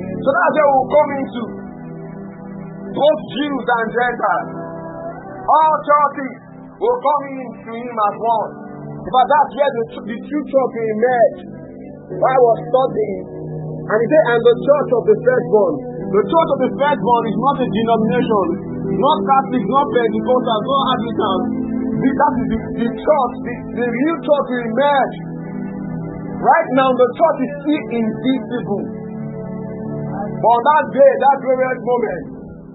So 0.10 0.30
that's 0.34 0.54
where 0.58 0.70
we'll 0.74 0.90
come 0.90 1.12
into. 1.22 1.44
Both 2.98 3.22
Jews 3.30 3.66
and 3.78 3.88
Gentiles. 3.94 4.50
All 5.38 5.76
churches 5.86 6.34
will 6.82 6.98
come 6.98 7.24
into 7.30 7.72
him 7.78 7.94
as 7.94 8.16
one. 8.18 8.61
But 9.02 9.26
that's 9.26 9.52
where 9.58 9.72
the, 9.74 9.84
the 10.06 10.18
true 10.30 10.46
church 10.46 10.72
will 10.78 10.90
emerge. 10.94 11.40
I 12.12 12.36
was 12.38 12.58
studying, 12.70 13.24
and 13.82 13.98
he 13.98 14.08
said, 14.12 14.24
and 14.30 14.42
the 14.46 14.56
church 14.62 14.90
of 14.94 15.04
the 15.10 15.18
firstborn. 15.26 15.74
The 16.12 16.24
church 16.28 16.50
of 16.54 16.60
the 16.60 16.72
firstborn 16.76 17.24
is 17.26 17.38
not 17.40 17.56
a 17.64 17.68
denomination, 17.72 18.48
not 19.00 19.18
Catholic, 19.26 19.64
not 19.64 19.88
Pentecostal, 19.96 20.60
not 20.62 20.84
Anglican. 20.92 21.40
That 22.02 22.34
is 22.36 22.48
the, 22.52 22.60
the 22.82 22.90
church, 22.92 23.34
the, 23.42 23.54
the 23.80 23.86
real 23.88 24.18
church 24.22 24.48
will 24.52 24.66
emerge. 24.70 25.16
Right 26.42 26.70
now, 26.74 26.90
the 26.94 27.08
church 27.16 27.38
is 27.46 27.52
still 27.62 27.86
invisible. 27.96 28.86
But 30.42 30.60
that 30.62 30.86
day, 30.94 31.12
that 31.22 31.38
glorious 31.42 31.82
moment, 31.86 32.24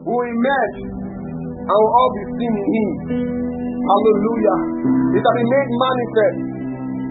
will 0.07 0.27
emerge 0.27 0.96
and 1.67 1.77
will 1.83 1.95
all 1.99 2.11
be 2.15 2.25
seen 2.39 2.53
in 2.55 2.67
Him. 2.71 2.91
Hallelujah. 3.87 4.59
It 5.19 5.23
has 5.23 5.35
been 5.35 5.51
made 5.51 5.71
manifest. 5.75 6.39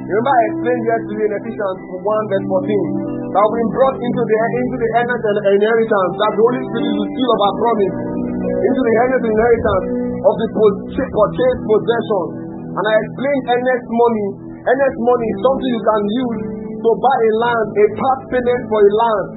Remember, 0.06 0.32
I 0.32 0.42
explained 0.54 0.84
yesterday 0.86 1.26
in 1.26 1.34
Ephesians 1.44 1.80
1 1.98 2.32
verse 2.32 2.46
14 2.46 3.34
that 3.36 3.42
we've 3.42 3.58
been 3.58 3.72
brought 3.74 3.98
into 4.00 4.22
the 4.22 4.38
into 4.38 4.78
the 4.78 4.90
inheritance 5.60 6.12
that 6.22 6.32
the 6.36 6.44
Holy 6.46 6.62
Spirit 6.72 6.88
is 6.88 6.98
the 7.00 7.08
seal 7.10 7.30
of 7.36 7.40
our 7.42 7.56
promise 7.58 7.96
into 8.46 8.82
the 8.86 8.94
inheritance 9.28 9.86
of 10.24 10.34
the 10.40 10.48
purchased 10.56 11.62
possession. 11.66 12.24
And 12.76 12.84
I 12.86 12.94
explained 13.02 13.44
earnest 13.50 13.88
money. 13.90 14.28
Earnest 14.66 14.98
money 15.00 15.26
is 15.26 15.38
something 15.42 15.72
you 15.74 15.84
can 15.86 16.04
use 16.06 16.40
to 16.86 16.90
buy 17.02 17.18
a 17.18 17.32
land, 17.42 17.68
a 17.76 17.86
part 17.98 18.20
payment 18.30 18.62
for 18.70 18.80
a 18.82 18.92
land. 18.94 19.28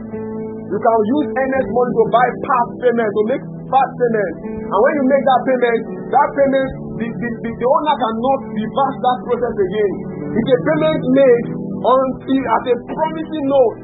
You 0.68 0.78
can 0.78 0.98
use 1.16 1.26
earnest 1.32 1.68
money 1.72 1.92
to 1.96 2.04
buy 2.12 2.26
part 2.44 2.68
payment, 2.84 3.08
to 3.08 3.22
make 3.32 3.44
part 3.68 3.88
payment. 4.00 4.34
And 4.68 4.78
when 4.78 4.92
you 4.98 5.04
make 5.08 5.24
that 5.24 5.40
payment, 5.44 5.80
that 6.12 6.28
payment, 6.36 6.68
the, 6.98 7.06
the, 7.08 7.28
the, 7.44 7.50
the 7.54 7.66
owner 7.68 7.96
cannot 7.96 8.40
reverse 8.52 8.96
that 8.98 9.18
process 9.28 9.54
again. 9.56 9.92
It's 10.34 10.50
a 10.52 10.58
payment 10.66 11.02
made 11.14 11.46
until 11.78 12.42
as 12.42 12.64
a 12.68 12.76
promising 12.90 13.46
note 13.48 13.78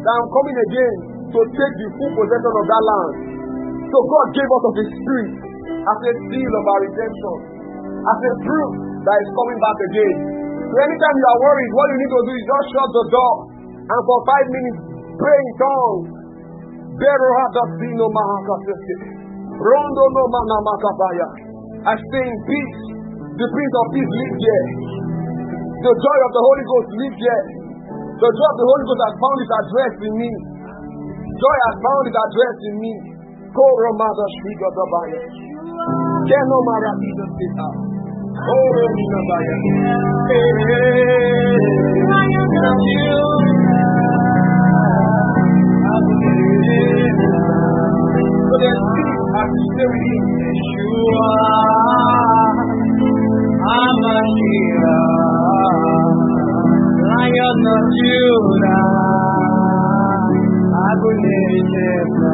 that 0.00 0.12
I'm 0.16 0.28
coming 0.32 0.56
again 0.56 0.94
to 1.30 1.40
take 1.52 1.74
the 1.78 1.88
full 1.94 2.12
possession 2.16 2.52
of 2.56 2.64
that 2.66 2.82
land. 2.88 3.12
So 3.90 3.96
God 4.06 4.26
gave 4.34 4.48
us 4.48 4.62
of 4.64 4.74
His 4.80 4.90
Spirit 4.94 5.30
as 5.70 5.98
a 6.00 6.12
seal 6.30 6.52
of 6.54 6.64
our 6.64 6.80
redemption, 6.86 7.36
as 8.00 8.18
a 8.24 8.32
proof 8.46 8.70
that 9.04 9.16
is 9.20 9.30
coming 9.34 9.58
back 9.60 9.78
again. 9.90 10.16
So 10.70 10.74
anytime 10.78 11.16
you 11.18 11.26
are 11.26 11.40
worried, 11.42 11.70
what 11.74 11.86
you 11.90 11.98
need 11.98 12.12
to 12.14 12.20
do 12.24 12.32
is 12.34 12.44
just 12.46 12.66
shut 12.70 12.88
the 12.94 13.04
door 13.10 13.34
and 13.90 14.00
for 14.06 14.18
five 14.22 14.46
minutes 14.54 14.80
pray 15.18 15.38
in 15.42 15.50
tongues. 15.58 16.19
Rondo 19.60 20.04
no 20.12 20.24
mana 20.32 20.56
makabaya. 20.64 21.28
I 21.84 21.94
stay 21.96 22.24
in 22.28 22.38
peace. 22.44 22.76
The 23.40 23.46
Prince 23.48 23.74
of 23.80 23.86
Peace 23.96 24.12
lives 24.20 24.36
here. 24.36 24.66
The 25.80 25.92
joy 25.96 26.18
of 26.28 26.32
the 26.36 26.42
Holy 26.44 26.64
Ghost 26.68 26.90
lives 27.00 27.16
here. 27.20 27.44
The 28.20 28.30
joy 28.36 28.48
of 28.52 28.56
the 28.60 28.66
Holy 28.68 28.84
Ghost 28.84 29.00
has 29.00 29.14
found 29.16 29.38
its 29.40 29.52
address 29.52 29.94
in 30.04 30.12
me. 30.12 30.30
Joy 31.40 31.56
has 31.56 31.76
found 31.80 32.04
its 32.04 32.18
address 32.20 32.56
in 32.68 32.74
me. 32.84 32.92
Koro 33.52 33.90
mada 33.96 34.26
shriga 34.36 34.68
dabaya. 34.76 35.20
Keno 36.28 36.58
mara 36.68 36.92
ida 37.00 37.26
sita. 37.32 37.68
Koro 38.44 38.84
mina 38.92 39.20
baya. 39.28 39.56
So 45.90 45.98
Amashiach, 53.70 54.94
Lion 57.10 57.66
of 57.74 57.84
Judah, 57.98 58.86
Agunesheba. 60.86 62.30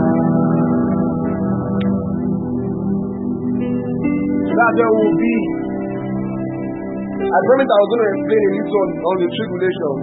that. 4.56 4.76
I 7.26 7.40
I 7.72 7.78
was 7.80 7.88
going 7.88 8.04
to 8.04 8.10
explain 8.16 8.42
a 8.44 8.52
little 8.52 8.76
on, 8.76 8.88
on 9.00 9.16
the 9.24 9.28
tribulation. 9.32 9.94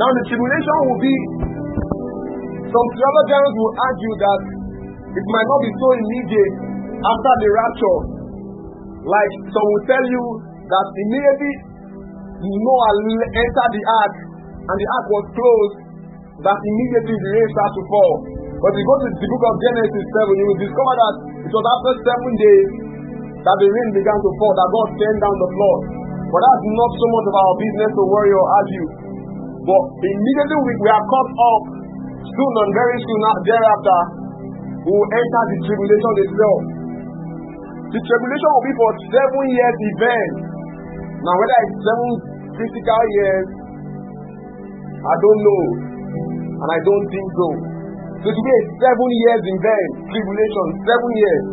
Now, 0.00 0.08
the 0.08 0.22
tribulation 0.24 0.76
will 0.88 1.00
be. 1.00 1.49
Some 2.70 2.88
theologians 2.94 3.52
will 3.58 3.74
argue 3.74 4.14
that 4.22 4.40
it 5.10 5.26
might 5.26 5.48
not 5.50 5.60
be 5.66 5.72
so 5.74 5.88
immediate 5.98 6.54
after 7.02 7.32
the 7.42 7.48
rapture. 7.50 7.98
Like 9.10 9.32
some 9.50 9.66
will 9.74 9.84
tell 9.90 10.06
you 10.06 10.24
that 10.70 10.86
immediately 10.86 11.52
Noah 12.40 12.90
entered 13.26 13.70
the 13.74 13.84
ark 13.84 14.14
and 14.70 14.76
the 14.78 14.88
ark 14.94 15.06
was 15.10 15.24
closed, 15.34 15.76
that 16.46 16.58
immediately 16.62 17.16
the 17.16 17.30
rain 17.34 17.48
started 17.50 17.74
to 17.74 17.82
fall. 17.90 18.12
But 18.60 18.68
if 18.70 18.76
you 18.76 18.86
go 18.86 18.96
to 19.02 19.08
the 19.08 19.28
book 19.28 19.44
of 19.50 19.54
Genesis 19.66 20.04
7, 20.20 20.40
you 20.40 20.46
will 20.46 20.60
discover 20.60 20.94
that 20.94 21.14
it 21.42 21.52
was 21.52 21.64
after 21.64 21.92
seven 22.06 22.32
days 22.38 22.68
that 23.40 23.56
the 23.56 23.68
rain 23.72 23.88
began 23.96 24.18
to 24.20 24.30
fall, 24.36 24.52
that 24.52 24.68
God 24.68 24.88
sent 25.00 25.16
down 25.16 25.36
the 25.40 25.50
flood. 25.50 25.80
But 26.28 26.40
that's 26.44 26.64
not 26.70 26.90
so 26.94 27.06
much 27.08 27.26
of 27.26 27.34
our 27.34 27.54
business 27.58 27.90
to 27.98 28.02
worry 28.04 28.32
or 28.36 28.46
argue. 28.46 28.86
But 29.64 29.82
immediately 30.06 30.58
we, 30.60 30.72
we 30.76 30.88
are 30.92 31.04
caught 31.08 31.30
up, 31.34 31.62
soon 32.24 32.52
and 32.60 32.70
very 32.76 32.98
soon 33.00 33.22
thereafter, 33.44 34.00
we 34.80 34.90
will 34.92 35.10
enter 35.12 35.42
the 35.50 35.58
tribulation 35.64 36.14
itself. 36.24 36.60
The 37.90 38.00
tribulation 38.00 38.50
will 38.54 38.66
be 38.66 38.74
for 38.76 38.90
seven 39.10 39.44
years 39.50 39.76
event. 39.96 40.32
Now, 41.20 41.34
whether 41.36 41.58
it's 41.64 41.78
seven 41.84 42.10
physical 42.54 43.02
years, 43.18 43.46
I 45.00 45.14
don't 45.16 45.40
know. 45.42 45.62
And 46.60 46.68
I 46.68 46.78
don't 46.84 47.06
think 47.08 47.28
so. 47.34 47.48
So 48.20 48.28
be 48.28 48.52
a 48.52 48.60
seven 48.84 49.08
years 49.16 49.42
event, 49.48 49.90
tribulation, 50.12 50.66
seven 50.84 51.10
years. 51.16 51.44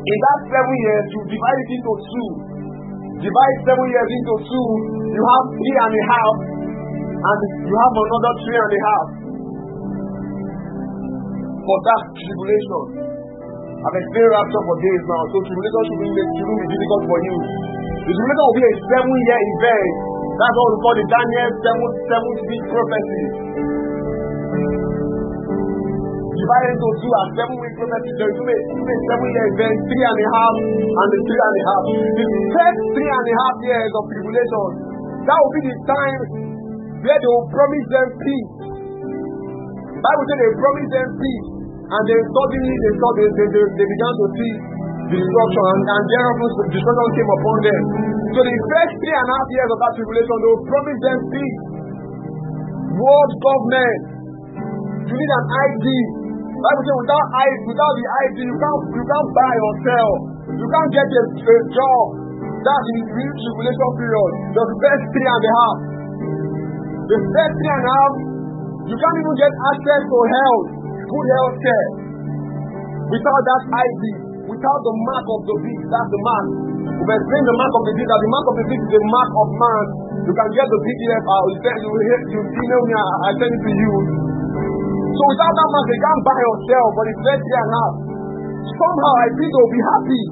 In 0.00 0.18
that 0.26 0.40
seven 0.50 0.74
years, 0.74 1.04
you 1.14 1.20
divide 1.30 1.58
it 1.62 1.70
into 1.70 1.92
two. 2.02 2.28
Divide 3.20 3.56
seven 3.62 3.86
years 3.94 4.10
into 4.10 4.34
two, 4.48 4.66
you 5.12 5.22
have 5.22 5.44
three 5.54 5.76
and 5.76 5.92
a 5.92 6.04
half, 6.08 6.34
and 7.14 7.38
you 7.62 7.74
have 7.78 7.94
another 7.94 8.32
three 8.42 8.58
and 8.58 8.72
a 8.74 8.80
half. 8.80 9.19
For 11.70 11.78
that 11.86 12.02
tribulation. 12.18 12.82
I've 13.78 13.94
experienced 13.94 14.34
rapture 14.34 14.64
for 14.66 14.76
days 14.82 15.02
now, 15.06 15.22
so 15.30 15.36
tribulation 15.38 15.82
shouldn't 15.86 16.10
be, 16.18 16.22
shouldn't 16.34 16.60
be 16.66 16.68
difficult 16.74 17.02
for 17.06 17.18
you. 17.22 17.36
The 17.94 18.10
tribulation 18.10 18.42
will 18.42 18.58
be 18.58 18.64
a 18.66 18.74
seven 18.90 19.14
year 19.14 19.40
event. 19.54 19.92
That's 20.34 20.56
what 20.58 20.66
we 20.66 20.76
call 20.82 20.94
the 20.98 21.06
Daniel 21.06 21.50
seven 21.62 21.86
seven 22.10 22.32
week 22.50 22.64
prophecy. 22.74 23.22
Divided 26.42 26.70
into 26.74 26.88
two 27.06 27.12
and 27.22 27.30
seven 27.38 27.54
week 27.54 27.74
prophecy. 27.78 28.10
There 28.18 28.34
be 28.34 28.50
a 28.50 28.98
seven 29.06 29.26
year 29.30 29.46
event, 29.54 29.74
three 29.86 30.04
and 30.10 30.18
a 30.18 30.26
half, 30.26 30.54
and 30.58 31.08
the 31.14 31.18
three 31.22 31.38
and 31.38 31.54
a 31.54 31.62
half. 31.70 31.84
The 32.18 32.26
first 32.50 32.80
three 32.98 33.10
and 33.14 33.26
a 33.30 33.34
half 33.46 33.56
years 33.62 33.90
of 33.94 34.02
tribulation, 34.10 34.66
that 35.22 35.38
will 35.38 35.54
be 35.54 35.62
the 35.70 35.76
time 35.86 36.20
where 36.98 37.18
they 37.22 37.30
will 37.30 37.46
promise 37.46 37.86
them 37.94 38.08
peace. 38.18 38.50
Bible 40.00 40.24
says 40.32 40.38
they 40.40 40.52
promised 40.56 40.92
them 40.96 41.08
peace, 41.20 41.48
and 41.90 42.02
then 42.06 42.20
suddenly 42.22 42.76
they 42.86 42.92
saw 43.02 43.08
they, 43.18 43.28
they, 43.34 43.48
they, 43.50 43.64
they 43.66 43.86
began 43.90 44.12
to 44.14 44.26
see 44.38 44.52
destruction, 45.10 45.64
and, 45.74 45.82
and 45.90 46.02
thereafter 46.06 46.48
destruction 46.70 47.08
came 47.18 47.30
upon 47.34 47.56
them. 47.66 47.82
So 48.30 48.38
the 48.46 48.56
first 48.70 48.92
three 49.02 49.16
and 49.18 49.26
a 49.26 49.34
half 49.34 49.48
years 49.50 49.70
of 49.74 49.78
that 49.82 49.92
tribulation, 49.98 50.36
they 50.38 50.50
will 50.54 50.64
promise 50.70 50.98
them 51.02 51.18
peace. 51.34 51.58
World 52.94 53.32
government. 53.42 54.00
You 55.10 55.14
need 55.18 55.32
an 55.34 55.46
ID. 55.50 55.86
Bible 56.60 56.84
says 56.84 56.98
without 57.00 57.26
ID, 57.40 57.58
without 57.66 57.94
the 57.96 58.06
ID, 58.06 58.36
you 58.44 58.56
can't 58.60 58.82
you 58.94 59.04
can't 59.08 59.30
buy 59.34 59.54
or 59.58 59.72
sell. 59.82 60.12
You 60.60 60.66
can't 60.68 60.90
get 60.92 61.08
a, 61.08 61.22
a 61.26 61.56
job. 61.74 62.04
That's 62.60 62.86
the 62.92 63.00
real 63.08 63.34
tribulation 63.34 63.90
period. 63.96 64.32
The 64.52 64.64
first 64.78 65.04
three 65.10 65.28
and 65.32 65.42
a 65.42 65.52
half. 65.56 65.76
The 67.10 67.18
first 67.18 67.52
three 67.58 67.72
and 67.72 67.86
a 67.88 67.90
half, 67.90 68.12
you 68.86 68.96
can't 69.00 69.16
even 69.18 69.34
get 69.40 69.52
access 69.74 70.02
to 70.04 70.18
health, 70.20 70.66
good 71.10 71.26
health 71.34 71.56
care, 71.58 71.88
without 73.10 73.42
that 73.42 73.62
ID, 73.74 74.02
without 74.46 74.80
the 74.86 74.94
mark 74.94 75.26
of 75.26 75.40
the 75.50 75.56
beast. 75.66 75.86
That's 75.90 76.10
the 76.10 76.20
mark. 76.22 76.46
We 76.80 77.10
explain 77.10 77.42
the 77.42 77.56
mark 77.58 77.72
of 77.74 77.82
the 77.90 77.94
beast. 77.98 78.08
That 78.10 78.20
the 78.22 78.30
mark 78.30 78.46
of 78.46 78.56
the 78.60 78.66
beast 78.70 78.82
is 78.86 78.92
the 78.94 79.02
mark 79.10 79.30
of 79.34 79.48
man. 79.58 79.86
You 80.20 80.32
can 80.36 80.48
get 80.54 80.66
the 80.68 80.80
PDF 80.84 81.24
out. 81.26 81.48
You 81.50 81.90
you 81.90 82.18
you 82.30 82.40
email 82.44 82.82
me. 82.86 82.94
I 82.94 83.30
send 83.34 83.50
it 83.50 83.62
to 83.66 83.72
you. 83.72 83.94
So 85.10 85.22
without 85.26 85.54
that 85.54 85.68
mark, 85.74 85.86
they 85.90 86.00
can't 86.00 86.22
buy 86.22 86.40
or 86.44 86.56
sell. 86.70 86.86
But 86.94 87.04
it's 87.10 87.22
and 87.26 87.42
a 87.50 87.74
half. 87.74 87.94
Somehow 88.70 89.12
I 89.20 89.28
think 89.34 89.48
they'll 89.50 89.74
be 89.74 89.82
happy 89.82 90.22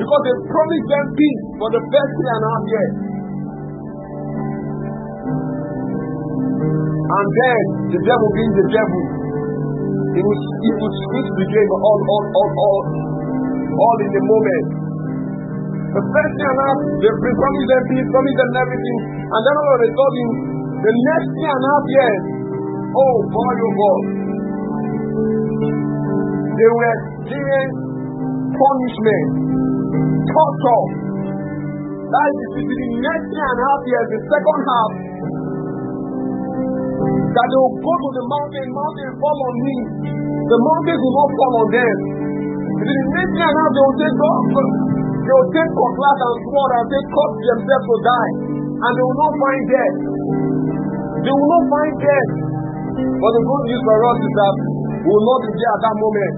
because 0.00 0.20
they 0.24 0.34
promised 0.48 0.88
them 0.90 1.06
peace 1.14 1.42
for 1.60 1.68
the 1.72 1.82
first 1.82 2.10
three 2.16 2.30
and 2.30 2.42
a 2.42 2.48
half 2.50 2.64
years. 2.68 2.94
And 7.10 7.28
then 7.34 7.60
the 7.90 8.00
devil 8.06 8.28
being 8.38 8.54
the 8.54 8.66
devil, 8.70 9.02
he 10.14 10.20
would 10.20 10.40
he 10.40 10.70
would 10.74 10.94
switch 10.94 11.30
the 11.38 11.46
game 11.50 11.70
all 11.70 12.00
all 12.00 12.24
all 12.34 12.50
all 12.50 12.80
all 13.70 13.96
in 14.02 14.10
the 14.10 14.22
moment. 14.26 14.66
The 15.90 16.02
first 16.06 16.32
thing 16.38 16.46
and 16.46 16.60
a 16.62 16.70
they 17.02 17.10
promised 17.10 17.68
them 17.70 17.82
peace, 17.90 18.08
promised 18.14 18.38
them 18.38 18.50
everything, 18.62 19.00
and 19.26 19.40
then 19.42 19.54
all 19.58 19.70
of 19.74 19.82
a 19.82 19.90
sudden, 19.90 20.28
the 20.70 20.92
next 20.94 21.28
three 21.34 21.50
and 21.50 21.62
a 21.62 21.68
half 21.70 21.84
years, 21.90 22.22
oh 22.94 23.16
boy, 23.26 23.54
oh 23.58 23.74
boy, 23.74 24.00
they 26.54 26.70
were 26.70 26.94
experiencing 26.94 27.90
punishment, 28.54 29.26
torture. 30.30 30.86
That 32.10 32.30
is 32.38 32.50
the 32.54 32.78
next 33.02 33.24
three 33.30 33.46
and 33.50 33.58
a 33.58 33.64
half 33.66 33.82
years, 33.86 34.06
the 34.14 34.20
second 34.30 34.60
half, 34.70 34.92
that 37.30 37.46
they 37.46 37.60
will 37.62 37.76
go 37.78 37.92
to 37.94 38.08
the 38.18 38.24
mountain, 38.26 38.66
mountain 38.74 39.10
fall 39.22 39.38
on 39.38 39.54
me. 39.62 39.76
The 40.50 40.58
mountains 40.58 41.00
will 41.00 41.16
not 41.16 41.30
fall 41.30 41.54
on 41.62 41.68
them. 41.70 41.96
It 42.80 42.86
is 42.90 42.96
the 42.96 43.08
next 43.14 43.32
thing 43.38 43.46
half 43.46 43.70
they 43.70 43.84
will 43.86 43.98
take 44.02 44.16
God. 44.18 44.42
They 45.20 45.34
will 45.36 45.50
take 45.54 45.70
cutlass 45.70 46.18
and 46.26 46.36
sword 46.50 46.70
and 46.74 46.86
take 46.90 47.08
cut 47.12 47.30
themselves 47.38 47.86
to 47.86 47.96
die. 48.02 48.32
And 48.80 48.90
they 48.96 49.04
will 49.04 49.20
not 49.20 49.32
find 49.38 49.62
death. 49.70 49.96
They 51.22 51.34
will 51.34 51.50
not 51.54 51.64
find 51.70 51.94
death. 52.02 52.30
But 52.98 53.30
the 53.30 53.42
good 53.46 53.62
news 53.70 53.82
for 53.84 53.98
us 54.00 54.18
is 54.26 54.34
that 54.34 54.54
we 54.90 55.10
will 55.14 55.26
not 55.30 55.38
be 55.44 55.50
there 55.54 55.70
at 55.70 55.80
that 55.86 55.96
moment. 56.00 56.34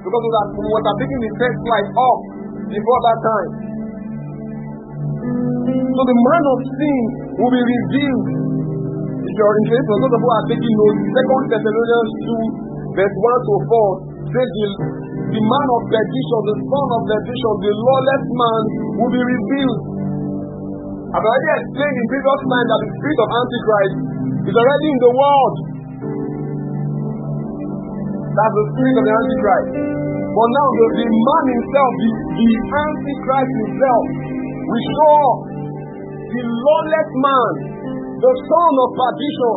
Because 0.00 0.22
we 0.22 0.30
have, 0.30 0.48
we 0.54 0.70
have 0.70 0.96
taken 1.00 1.18
the 1.20 1.30
first 1.42 1.58
flight 1.64 1.88
off 1.96 2.20
before 2.70 3.00
that 3.02 3.18
time. 3.20 3.50
So 5.90 6.00
the 6.06 6.16
man 6.16 6.42
of 6.54 6.58
sin 6.70 7.00
will 7.34 7.52
be 7.52 7.62
revealed 7.66 8.39
if 9.30 9.38
you're 9.38 9.56
interested, 9.62 9.86
for 9.86 9.98
those 10.02 10.14
of 10.18 10.20
who 10.26 10.30
are 10.34 10.46
taking 10.50 10.74
notes, 10.74 11.00
Second 11.14 11.42
Thessalonians 11.54 12.12
2, 12.90 12.98
verse 12.98 13.14
1 13.14 13.46
to 13.46 13.54
4 13.70 14.34
says 14.34 14.48
the, 14.58 14.66
the 15.30 15.42
man 15.42 15.66
of 15.70 15.80
perdition, 15.86 16.40
the 16.50 16.56
son 16.66 16.88
of 16.90 17.02
perdition, 17.06 17.52
the 17.62 17.72
lawless 17.78 18.24
man 18.34 18.62
will 18.98 19.12
be 19.14 19.22
revealed. 19.22 19.80
I've 21.14 21.26
already 21.26 21.50
explained 21.62 21.96
in 21.98 22.06
previous 22.10 22.40
time 22.42 22.66
that 22.70 22.80
the 22.82 22.90
spirit 22.90 23.18
of 23.18 23.28
Antichrist 23.30 23.96
is 24.50 24.54
already 24.54 24.88
in 24.90 25.00
the 25.02 25.12
world. 25.14 25.54
That's 28.30 28.54
the 28.54 28.66
spirit 28.74 28.94
of 28.98 29.04
the 29.06 29.14
Antichrist. 29.14 29.70
But 30.30 30.48
now 30.54 30.66
the, 30.70 30.86
the 31.02 31.06
man 31.06 31.44
himself, 31.50 31.90
the, 31.98 32.10
the 32.34 32.50
Antichrist 32.70 33.50
himself, 33.62 34.04
show 34.70 35.14
up. 35.22 35.38
The 36.30 36.42
lawless 36.46 37.10
man, 37.18 37.52
the 38.20 38.32
son 38.36 38.72
of 38.84 38.88
perdition. 38.92 39.56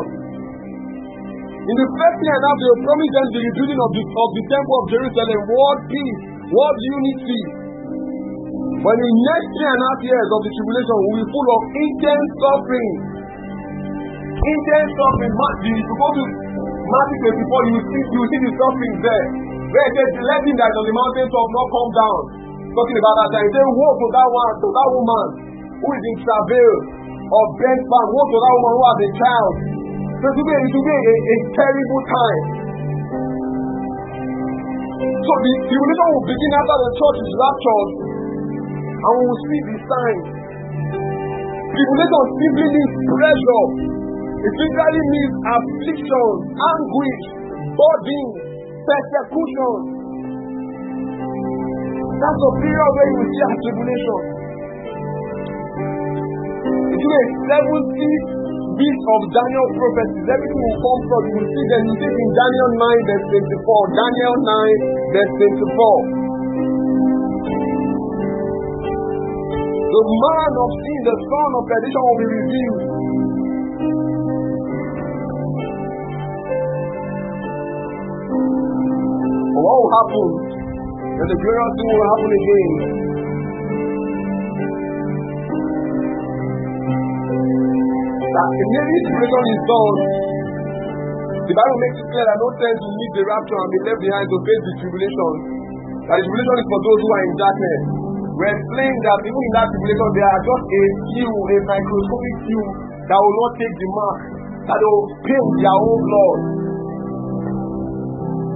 In 1.63 1.75
the 1.79 1.87
first 1.95 2.17
year 2.19 2.35
and 2.35 2.43
half, 2.43 2.57
they 2.59 2.69
will 2.71 2.83
promise 2.83 3.11
them 3.11 3.27
the 3.31 3.41
rebuilding 3.43 3.79
of 3.79 3.91
the, 3.95 4.03
of 4.03 4.29
the 4.35 4.43
temple 4.51 4.75
of 4.75 4.85
Jerusalem, 4.91 5.39
world 5.47 5.81
peace, 5.87 6.19
world 6.51 6.77
unity. 6.79 7.41
But 8.83 8.95
in 8.99 9.03
the 9.03 9.15
next 9.23 9.47
three 9.55 9.69
and 9.71 9.79
a 9.79 9.85
half 9.87 9.99
years 10.03 10.27
of 10.27 10.39
the 10.43 10.51
tribulation 10.51 10.95
will 10.99 11.17
be 11.23 11.25
full 11.31 11.47
of 11.55 11.61
intense 11.71 12.29
suffering. 12.35 12.91
Intense 14.43 14.91
suffering. 14.91 15.33
If 15.63 15.71
you 15.71 15.95
go 16.03 16.07
to 16.11 16.23
Matthew 16.83 17.19
24, 17.31 17.67
you 17.67 17.73
will 17.79 17.87
see, 17.87 18.03
you 18.11 18.19
will 18.19 18.31
see 18.31 18.41
the 18.43 18.51
suffering 18.59 18.95
there. 19.07 19.25
Where 19.71 19.87
it 19.87 19.93
says, 19.95 20.09
the 20.19 20.23
legend 20.27 20.57
that 20.59 20.71
on 20.75 20.83
the 20.83 20.95
mountain 20.99 21.27
top 21.31 21.47
not 21.47 21.67
come 21.71 21.91
down. 21.95 22.19
Talking 22.75 22.97
about 22.99 23.15
that 23.23 23.29
time. 23.39 23.45
He 23.47 23.51
said, 23.55 23.67
Woe 23.71 23.93
to 23.95 24.07
that 24.11 24.27
one, 24.27 24.53
to 24.59 24.67
that 24.67 24.89
woman 24.91 25.25
who 25.79 25.87
is 25.95 26.03
in 26.03 26.15
travail 26.27 26.73
or 27.33 27.45
back. 27.57 28.07
Woe 28.13 28.25
to 28.29 28.37
that 28.37 28.53
woman 28.53 28.73
who 28.77 28.83
has 28.85 28.99
a 29.01 29.09
child. 29.17 29.53
So 30.21 30.27
be, 30.37 30.53
it 30.53 30.71
will 30.71 30.85
be 30.85 30.93
a, 30.93 31.15
a 31.17 31.37
terrible 31.57 32.03
time. 32.13 32.43
So 35.01 35.31
the 35.41 35.53
tribulation 35.65 36.07
will 36.13 36.27
begin 36.29 36.51
after 36.53 36.77
the 36.77 36.91
church 36.93 37.17
is 37.25 37.31
raptured 37.33 37.89
and 38.93 39.13
we 39.17 39.23
will 39.25 39.41
see 39.49 39.61
the 39.65 39.77
signs. 39.83 40.25
Tribulation 41.73 42.23
simply 42.37 42.67
means 42.69 42.93
pressure. 43.09 43.65
It 44.43 44.53
literally 44.53 45.03
means 45.09 45.33
affliction, 45.41 46.27
anguish, 46.53 47.21
burden, 47.73 48.25
persecution. 48.83 49.75
That's 52.13 52.39
the 52.39 52.51
period 52.61 52.91
where 52.93 53.07
you 53.09 53.17
will 53.25 53.31
see 53.33 53.57
tribulation. 53.63 54.42
Be 57.13 57.21
70 57.45 58.73
beast 58.73 59.05
of 59.05 59.21
Daniel 59.29 59.67
prophecies. 59.77 60.25
Everything 60.33 60.61
will 60.65 60.79
come 60.81 61.01
from 61.05 61.23
you 61.29 61.45
see 61.45 61.65
them. 61.69 61.83
In 61.93 62.29
Daniel 62.33 62.71
9, 62.73 63.05
verse 63.05 63.25
24. 63.37 64.01
Daniel 64.01 64.35
9, 64.41 65.13
verse 65.13 65.33
24. 65.37 66.33
The 69.93 70.03
man 70.09 70.53
of 70.57 70.69
sin, 70.73 70.99
the 71.05 71.15
son 71.21 71.49
of 71.53 71.63
perdition 71.69 72.01
will 72.01 72.17
be 72.17 72.25
revealed. 72.33 72.81
What 79.53 79.75
will 79.77 79.93
happen? 80.01 80.27
That 81.13 81.27
the 81.29 81.37
glorious 81.37 81.73
thing 81.77 81.89
will 81.93 82.09
happen 82.09 82.31
again. 82.33 83.02
That 88.33 88.49
immediately 88.49 89.01
tribulation 89.05 89.45
is 89.45 89.61
done. 89.69 89.95
The 91.43 91.53
Bible 91.53 91.79
makes 91.85 91.97
it 92.01 92.07
clear 92.09 92.25
that 92.25 92.37
no 92.41 92.49
sense 92.57 92.79
to 92.81 92.89
meet 92.97 93.11
the 93.13 93.23
rapture 93.29 93.59
and 93.61 93.69
be 93.69 93.79
left 93.85 94.01
behind 94.01 94.25
to 94.25 94.37
face 94.41 94.63
the 94.63 94.73
tribulation. 94.81 95.31
That 96.09 96.17
the 96.17 96.25
tribulation 96.25 96.57
is 96.57 96.67
for 96.73 96.81
those 96.81 96.99
who 97.03 97.09
are 97.13 97.23
in 97.29 97.33
darkness. 97.37 97.81
We 98.33 98.43
explained 98.49 98.99
that 99.05 99.19
even 99.21 99.37
in 99.37 99.53
that 99.53 99.67
tribulation, 99.69 100.09
there 100.17 100.29
are 100.33 100.41
just 100.49 100.65
a 100.65 100.83
few, 101.13 101.29
a 101.29 101.57
microscopic 101.61 102.35
few 102.41 102.63
that 103.05 103.19
will 103.21 103.37
not 103.37 103.51
take 103.53 103.75
the 103.77 103.89
mark, 103.93 104.19
that 104.65 104.79
will 104.81 105.03
pay 105.21 105.37
with 105.37 105.59
their 105.61 105.77
own 105.77 105.99
blood. 106.01 106.39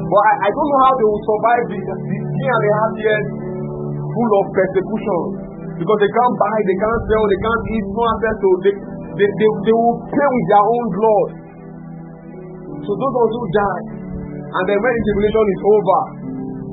But 0.09 0.21
I, 0.25 0.33
I 0.41 0.49
don't 0.49 0.69
know 0.73 0.81
how 0.89 0.93
they 0.97 1.05
will 1.05 1.21
survive 1.27 1.63
the, 1.69 1.79
the 1.85 1.95
three 2.01 2.49
and 2.49 2.63
a 2.65 2.73
half 2.81 2.93
years 2.97 3.25
full 4.09 4.31
of 4.41 4.45
persecution 4.57 5.21
because 5.77 5.97
they 6.01 6.09
can't 6.09 6.35
buy, 6.41 6.57
they 6.65 6.77
can't 6.81 7.01
sell, 7.05 7.23
they 7.29 7.41
can't 7.45 7.63
eat, 7.69 7.85
no 7.93 8.01
access 8.09 8.35
to, 8.41 8.49
they, 8.65 8.75
they, 9.17 9.27
they, 9.27 9.49
they 9.65 9.75
will 9.75 9.97
pay 10.05 10.27
with 10.29 10.47
their 10.53 10.65
own 10.65 10.85
blood. 10.93 11.29
So 12.85 12.91
those 12.93 13.15
ones 13.17 13.33
who 13.33 13.45
die, 13.51 13.83
and 14.47 14.63
then 14.69 14.77
when 14.77 14.91
the 14.93 15.01
tribulation 15.11 15.45
is 15.51 15.61
over, 15.65 16.01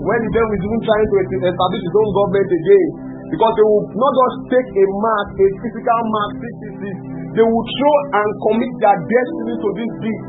when 0.04 0.18
the 0.20 0.30
devil 0.36 0.52
is 0.52 0.62
even 0.62 0.80
trying 0.84 1.08
to 1.08 1.16
establish 1.48 1.82
his 1.82 1.94
own 1.96 2.10
government 2.12 2.50
again, 2.52 2.88
because 3.32 3.52
they 3.56 3.66
will 3.66 3.84
not 3.96 4.12
just 4.12 4.36
take 4.52 4.68
a 4.68 4.84
mark, 5.00 5.28
a 5.32 5.46
physical 5.64 6.00
mark, 6.12 6.30
666, 6.84 7.34
they 7.34 7.44
will 7.44 7.66
throw 7.66 7.96
and 8.14 8.28
commit 8.46 8.72
their 8.78 8.98
destiny 9.10 9.54
to 9.58 9.68
this 9.74 9.92
beast. 10.04 10.24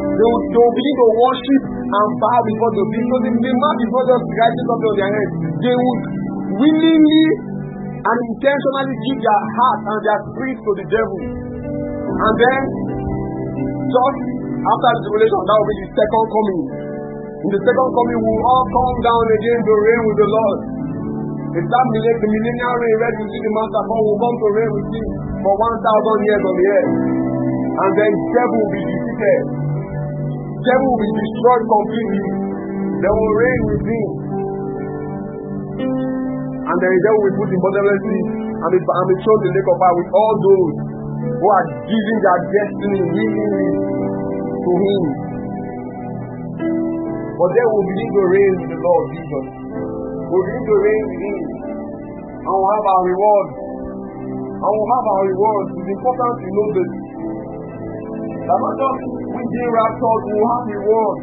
They 0.00 0.26
will, 0.26 0.42
they 0.48 0.58
will 0.58 0.74
begin 0.74 0.94
to 0.96 1.06
worship 1.22 1.62
and 1.76 2.08
bow 2.18 2.38
before 2.40 2.72
the 2.74 2.84
beast. 2.90 3.08
So 3.08 3.16
the, 3.20 3.30
the 3.30 3.52
mark 3.52 3.78
is 3.78 3.90
not 3.94 4.04
just 4.10 4.24
writing 4.26 4.64
something 4.66 4.90
on 4.90 4.96
their 4.96 5.12
head. 5.12 5.28
They 5.60 5.76
would 5.76 6.00
willingly 6.60 7.26
and 8.00 8.16
intentionally 8.32 8.96
give 8.96 9.18
their 9.20 9.42
heart 9.60 9.80
and 9.84 9.98
their 10.00 10.20
spirit 10.32 10.58
to 10.60 10.70
the 10.80 10.86
devil. 10.88 11.20
And 12.10 12.34
then, 12.40 12.60
just 13.60 14.18
after 14.60 14.90
the 14.92 15.00
tribulation, 15.04 15.40
that 15.44 15.56
will 15.60 15.68
be 15.68 15.76
the 15.84 15.88
second 15.92 16.24
coming. 16.32 16.60
In 17.40 17.48
the 17.52 17.60
second 17.60 17.90
coming, 17.92 18.18
we 18.20 18.30
will 18.32 18.44
all 18.44 18.64
come 18.72 18.96
down 19.04 19.24
again 19.36 19.60
to 19.64 19.72
reign 19.72 20.02
with 20.04 20.18
the 20.20 20.28
Lord. 20.28 20.58
It's 21.50 21.66
that 21.66 21.86
millennium, 21.90 22.22
the 22.22 22.28
millennial 22.30 22.76
reign 22.78 22.96
where 23.00 23.14
you 23.18 23.26
see 23.26 23.40
the 23.42 23.50
master 23.50 23.82
come 23.82 24.02
will 24.06 24.20
come 24.22 24.36
to 24.38 24.48
reign 24.54 24.70
with 24.70 24.88
him 24.94 25.08
for 25.42 25.54
1,000 25.58 26.26
years 26.30 26.42
on 26.46 26.54
the 26.54 26.66
earth. 26.70 26.90
And 27.70 27.90
then 27.98 28.12
devil 28.30 28.58
will 28.60 28.70
be 28.70 28.82
defeated. 28.86 29.42
Devil 30.62 30.86
will 30.88 31.02
be 31.02 31.10
destroyed 31.10 31.64
completely. 31.66 32.24
They 33.00 33.12
will 33.12 33.34
reign 33.34 33.62
with 33.66 33.82
him. 33.82 34.08
And 36.70 36.78
then 36.78 36.90
the 36.94 37.02
devil 37.02 37.20
will 37.26 37.34
put 37.34 37.50
in 37.50 37.58
pit 37.58 37.74
and 37.82 38.70
be, 38.70 38.78
and 38.78 39.06
be 39.10 39.16
thrown 39.26 39.38
to 39.42 39.46
the 39.50 39.54
lake 39.58 39.70
of 39.74 39.76
fire 39.82 39.96
with 39.98 40.10
all 40.14 40.34
those 40.38 40.74
who 41.18 41.46
are 41.50 41.66
giving 41.82 42.18
their 42.22 42.40
destiny 42.46 43.00
willingly 43.10 43.68
to 44.54 44.72
him. 44.78 45.02
But 47.34 47.48
then 47.50 47.66
we'll 47.74 47.88
begin 47.90 48.10
to 48.14 48.22
reign 48.30 48.54
with 48.54 48.70
the 48.70 48.80
Lord 48.86 49.04
Jesus. 49.10 49.46
We'll 50.30 50.46
begin 50.46 50.62
to 50.62 50.76
reign 50.78 51.04
with 51.10 51.22
him. 51.26 51.40
And 52.38 52.52
we'll 52.54 52.70
have 52.70 52.86
our 52.86 53.02
reward. 53.02 53.48
And 54.62 54.70
we'll 54.70 54.90
have 54.94 55.06
our 55.10 55.22
reward. 55.26 55.64
It's 55.74 55.90
important 55.90 56.34
to 56.38 56.48
know 56.54 56.68
this. 56.70 56.90
That 58.46 58.58
not 58.62 58.74
just 58.78 59.00
we 59.26 59.42
being 59.42 59.72
raptured, 59.74 60.22
we 60.22 60.32
will 60.38 60.50
have 60.54 60.66
reward. 60.70 61.18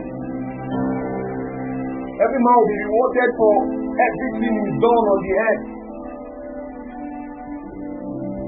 Every 2.17 2.39
man 2.43 2.55
will 2.57 2.67
be 2.67 2.77
rewarded 2.83 3.29
for 3.37 3.55
everything 3.97 4.55
is 4.61 4.75
done 4.77 5.05
on 5.09 5.19
the 5.25 5.33
earth. 5.33 5.65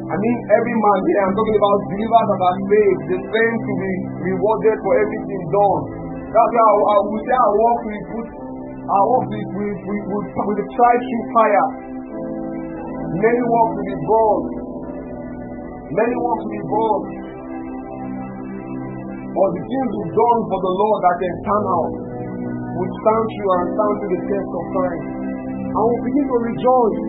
I 0.09 0.15
mean, 0.17 0.37
every 0.49 0.73
man 0.73 0.99
here, 1.05 1.21
I'm 1.21 1.35
talking 1.37 1.57
about 1.61 1.77
believers 1.85 2.25
that 2.33 2.41
are 2.41 2.57
saved, 2.65 3.01
the 3.13 3.19
same 3.29 3.55
to 3.61 3.71
be 3.77 3.91
rewarded 4.25 4.77
for 4.81 4.93
everything 4.97 5.41
done. 5.53 5.81
That's 6.33 6.53
why 6.53 6.65
I, 6.65 6.73
I 6.81 6.95
will 7.05 7.21
say 7.21 7.35
our 7.37 7.53
work 7.53 7.79
we 7.85 7.97
put, 8.09 8.27
our 8.89 9.05
work 9.05 9.25
we, 9.29 9.37
we, 9.37 9.65
we, 9.69 9.95
we, 10.09 10.17
we, 10.17 10.49
we 10.49 10.65
try 10.65 10.93
through 10.97 11.25
fire. 11.29 11.67
Many 13.21 13.41
work 13.53 13.69
will 13.69 13.85
be 13.85 13.97
burned. 14.01 14.49
Many 15.93 16.15
work 16.25 16.39
will 16.41 16.53
be 16.57 16.63
burned. 16.65 17.09
But 19.29 19.49
the 19.53 19.61
things 19.61 19.89
we've 19.93 20.15
done 20.17 20.39
for 20.49 20.57
the 20.57 20.73
Lord 20.73 20.99
that 21.05 21.17
turn 21.21 21.65
out 21.69 21.93
will 22.81 22.93
stand 22.97 23.25
through 23.29 23.51
and 23.61 23.65
stand 23.77 23.93
to 23.93 24.05
the 24.09 24.19
test 24.25 24.49
of 24.57 24.65
time. 24.73 25.18
And 25.69 25.83
we'll 25.85 26.05
begin 26.09 26.25
to 26.25 26.37
rejoice. 26.49 26.99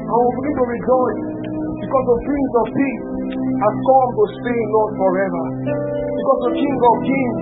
And 0.00 0.16
we'll 0.16 0.36
begin 0.40 0.54
to 0.56 0.66
rejoice 0.72 1.20
because 1.80 2.04
the 2.06 2.18
Prince 2.24 2.52
of 2.60 2.66
Peace 2.72 3.04
has 3.60 3.74
come 3.76 4.08
to 4.16 4.24
stay 4.40 4.56
in 4.56 4.70
us 4.72 4.90
forever. 4.96 5.44
Because 5.68 6.40
the 6.48 6.52
King 6.56 6.78
of 6.80 6.96
Kings 7.04 7.38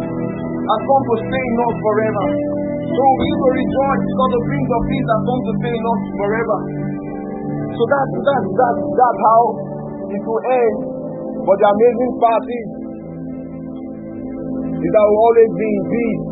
has 0.59 0.81
come 0.83 1.03
to 1.07 1.17
stay 1.23 1.45
in 1.47 1.59
us 1.63 1.77
forever. 1.79 2.27
So 2.89 3.03
we 3.05 3.29
to 3.29 3.49
rejoice 3.55 4.03
because 4.09 4.31
the 4.35 4.43
Prince 4.49 4.71
of 4.73 4.83
Peace 4.89 5.09
has 5.09 5.23
come 5.29 5.43
to 5.47 5.53
stay 5.63 5.75
in 5.79 5.85
us 5.85 6.03
forever. 6.19 6.59
So 7.79 7.83
that's 7.87 8.13
that's 8.27 8.49
that's 8.59 8.83
that's 8.99 9.21
how 9.23 9.43
it 10.11 10.23
will 10.27 10.43
end. 10.43 10.77
But 11.47 11.57
the 11.63 11.69
amazing 11.71 12.13
part 12.19 12.45
is, 12.51 12.69
is 14.83 14.91
that 14.91 15.05
we'll 15.07 15.23
always 15.23 15.53
be 15.55 15.69
in 15.69 15.85
peace. 15.87 16.23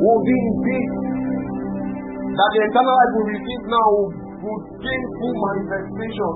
We'll 0.00 0.24
be 0.26 0.36
in 0.36 0.54
peace. 0.66 1.09
That 2.30 2.50
the 2.54 2.60
eternal 2.62 2.94
life 2.94 3.12
we 3.18 3.22
receive 3.34 3.62
now 3.66 3.88
will, 4.40 4.60
gain 4.78 5.02
full 5.18 5.34
manifestation. 5.34 6.32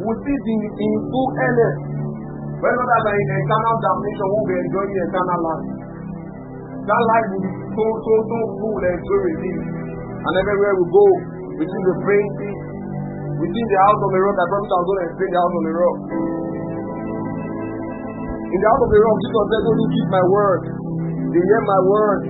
We'll 0.00 0.20
see 0.24 0.34
it 0.34 0.46
in, 0.48 0.92
full 1.12 1.28
earnest. 1.36 1.80
Whether 2.58 2.84
that 2.88 3.02
are 3.06 3.18
in 3.18 3.28
eternal 3.38 3.76
damnation, 3.78 4.26
we'll 4.32 4.48
be 4.48 4.56
enjoying 4.58 4.92
the 4.94 5.02
eternal 5.12 5.40
life. 5.44 5.66
That 6.88 7.02
life 7.04 7.26
will 7.30 7.44
be 7.44 7.52
so, 7.54 7.84
so, 7.84 8.12
so 8.24 8.38
full 8.58 8.78
and 8.82 8.98
so 8.98 9.14
relieved. 9.28 9.68
And 10.18 10.34
everywhere 10.34 10.74
we 10.80 10.86
go, 10.90 11.06
we 11.60 11.64
see 11.68 11.82
the 11.86 11.96
praying 12.02 12.32
peace. 12.42 12.64
We 13.38 13.46
see 13.46 13.64
the 13.70 13.78
house 13.86 14.00
of 14.02 14.10
the 14.10 14.20
rock. 14.24 14.34
I 14.34 14.46
promise 14.50 14.72
I'll 14.74 14.86
go 14.88 14.94
and 14.98 15.10
stay 15.14 15.26
in 15.28 15.32
the 15.36 15.38
house 15.38 15.54
of 15.54 15.62
the 15.62 15.74
rock. 15.78 15.98
In 18.48 18.58
the 18.58 18.68
house 18.72 18.82
of 18.82 18.90
the 18.90 19.00
rock, 19.04 19.16
Jesus 19.22 19.44
said, 19.52 19.62
who 19.62 19.84
keep 19.92 20.08
my 20.08 20.24
word, 20.26 20.62
they 21.30 21.42
hear 21.44 21.62
my 21.68 21.80
word, 21.84 22.20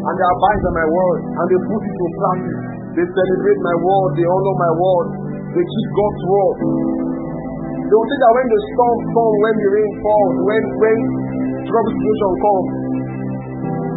and 0.00 0.14
they 0.16 0.26
abide 0.32 0.60
by 0.64 0.72
my 0.80 0.88
word, 0.88 1.20
and 1.28 1.44
they 1.52 1.60
put 1.60 1.82
it 1.84 1.94
to 1.94 2.06
practice. 2.16 2.60
They 2.96 3.06
celebrate 3.06 3.60
my 3.60 3.76
word, 3.84 4.08
they 4.16 4.26
honor 4.26 4.56
my 4.56 4.72
word, 4.72 5.06
they 5.52 5.64
keep 5.64 5.88
God's 5.92 6.22
word. 6.24 6.56
They 7.90 7.96
will 7.98 8.06
say 8.06 8.18
that 8.22 8.32
when 8.38 8.46
the 8.46 8.60
storm 8.70 8.98
comes, 9.12 9.36
when 9.42 9.54
the 9.58 9.68
rain 9.74 9.92
falls, 9.98 10.34
when 10.46 10.62
when 10.78 10.98
trouble 11.66 11.90
situation 11.90 12.32
comes, 12.38 12.68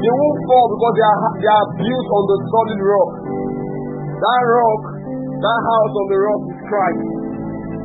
they 0.01 0.13
won't 0.13 0.39
fall 0.49 0.67
because 0.73 0.93
they 0.97 1.07
are 1.07 1.19
they 1.39 1.51
are 1.53 1.67
built 1.77 2.07
on 2.09 2.23
the 2.25 2.37
solid 2.49 2.79
rock. 2.83 3.11
That 4.17 4.41
rock, 4.49 4.81
that 5.45 5.59
house 5.61 5.93
on 5.93 6.07
the 6.09 6.19
rock 6.25 6.41
is 6.49 6.59
Christ. 6.67 7.03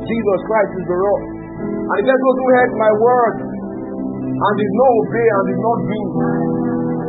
Jesus 0.09 0.39
Christ 0.49 0.71
is 0.81 0.85
the 0.89 0.97
rock. 0.97 1.23
And 1.61 1.95
he 1.99 2.03
says, 2.09 2.17
Those 2.17 2.37
who 2.39 2.47
heard 2.57 2.73
my 2.73 2.91
word 2.97 3.35
and 4.33 4.53
did 4.55 4.73
not 4.79 4.91
obey 5.03 5.27
and 5.29 5.43
did 5.45 5.61
not 5.61 5.77
do, 5.83 6.01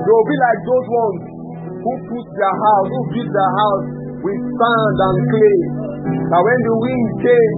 they 0.01 0.13
will 0.13 0.29
be 0.29 0.39
like 0.41 0.61
those 0.65 0.87
ones 0.89 1.21
who 1.81 1.93
put 2.09 2.27
their 2.37 2.57
house, 2.57 2.87
who 2.89 3.01
built 3.13 3.31
their 3.31 3.53
house 3.53 3.85
with 4.25 4.41
sand 4.41 4.97
and 4.97 5.17
clay. 5.29 5.59
That 6.31 6.41
when 6.41 6.59
the 6.65 6.75
wind 6.81 7.09
came, 7.21 7.55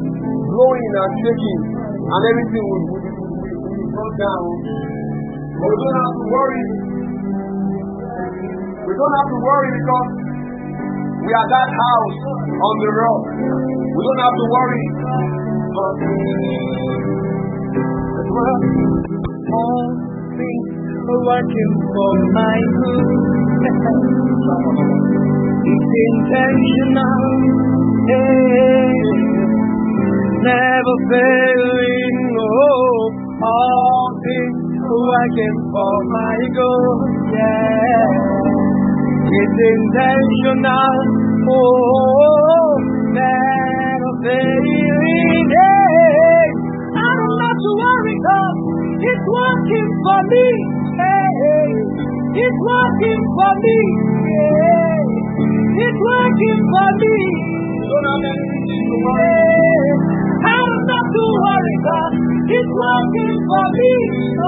blowing 0.51 0.93
and 0.99 1.13
shaking, 1.23 1.61
and 2.03 2.23
everything 2.35 2.65
will, 2.67 2.87
will 2.99 3.91
go 3.95 4.07
down. 4.19 4.47
But 5.55 5.69
we 5.71 5.77
don't 5.79 5.99
have 6.03 6.17
to 6.19 6.27
worry. 6.27 6.65
We 8.83 8.93
don't 8.99 9.15
have 9.15 9.29
to 9.31 9.39
worry 9.39 9.71
because 9.79 10.11
we 11.23 11.31
are 11.31 11.49
that 11.49 11.71
house 11.71 12.19
on 12.51 12.75
the 12.83 12.91
rock. 12.91 13.23
We 13.39 14.01
don't 14.03 14.23
have 14.27 14.37
to 14.43 14.47
worry. 14.51 14.85
All 19.53 19.85
things 20.35 20.82
working 21.09 21.73
for 21.95 22.15
my 22.33 22.59
good. 22.79 23.09
it's 25.67 25.93
intentional, 26.07 27.25
eh, 28.11 28.93
never 30.47 30.97
failing. 31.11 32.19
Oh, 32.39 33.13
all 33.43 34.07
things 34.23 34.79
working 34.91 35.59
for 35.73 35.95
my 36.15 36.39
good. 36.55 36.99
Yeah, 37.35 38.07
it's 39.27 39.59
intentional. 39.75 40.99
Oh, 41.51 42.79
never 43.11 44.13
failing. 44.23 45.47
Yeah. 45.51 46.47
I 46.95 47.11
don't 47.19 47.41
have 47.43 47.59
to 47.67 47.73
worry, 47.83 48.17
God. 48.23 48.55
It's 49.03 49.27
working 49.27 49.89
for 50.05 50.21
me. 50.31 50.47
It's 52.33 52.59
working 52.65 53.23
for 53.37 53.53
me. 53.61 53.79
Hey, 54.25 55.05
it's 55.85 56.01
working 56.01 56.61
for 56.73 56.89
me. 57.03 57.17
don't 57.91 58.07
have 58.09 58.25
anything 58.25 58.85
to 58.89 58.97
worry. 59.05 59.37
Hey, 59.53 59.89
I 60.49 60.57
don't 60.57 60.89
have 60.97 61.09
to 61.13 61.25
worry, 61.45 61.77
God. 61.85 62.13
It's 62.57 62.73
working 62.73 63.37
for 63.49 63.67
me. 63.77 63.95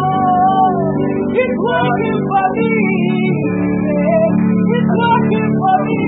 Oh, 0.00 0.72
it's 1.36 1.58
working 1.60 2.20
for 2.30 2.46
me. 2.56 2.72
Hey, 3.84 4.28
it's 4.80 4.92
working 4.96 5.50
for 5.60 5.76
me. 5.84 6.02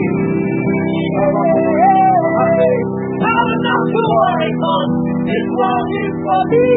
Hey, 1.12 2.72
I 3.20 3.37
don't 3.37 3.64
have 3.68 3.87
to 3.93 4.05
worry, 4.16 4.53
God. 4.64 4.89
It's 5.29 5.51
working 5.61 6.12
for 6.24 6.41
me. 6.53 6.68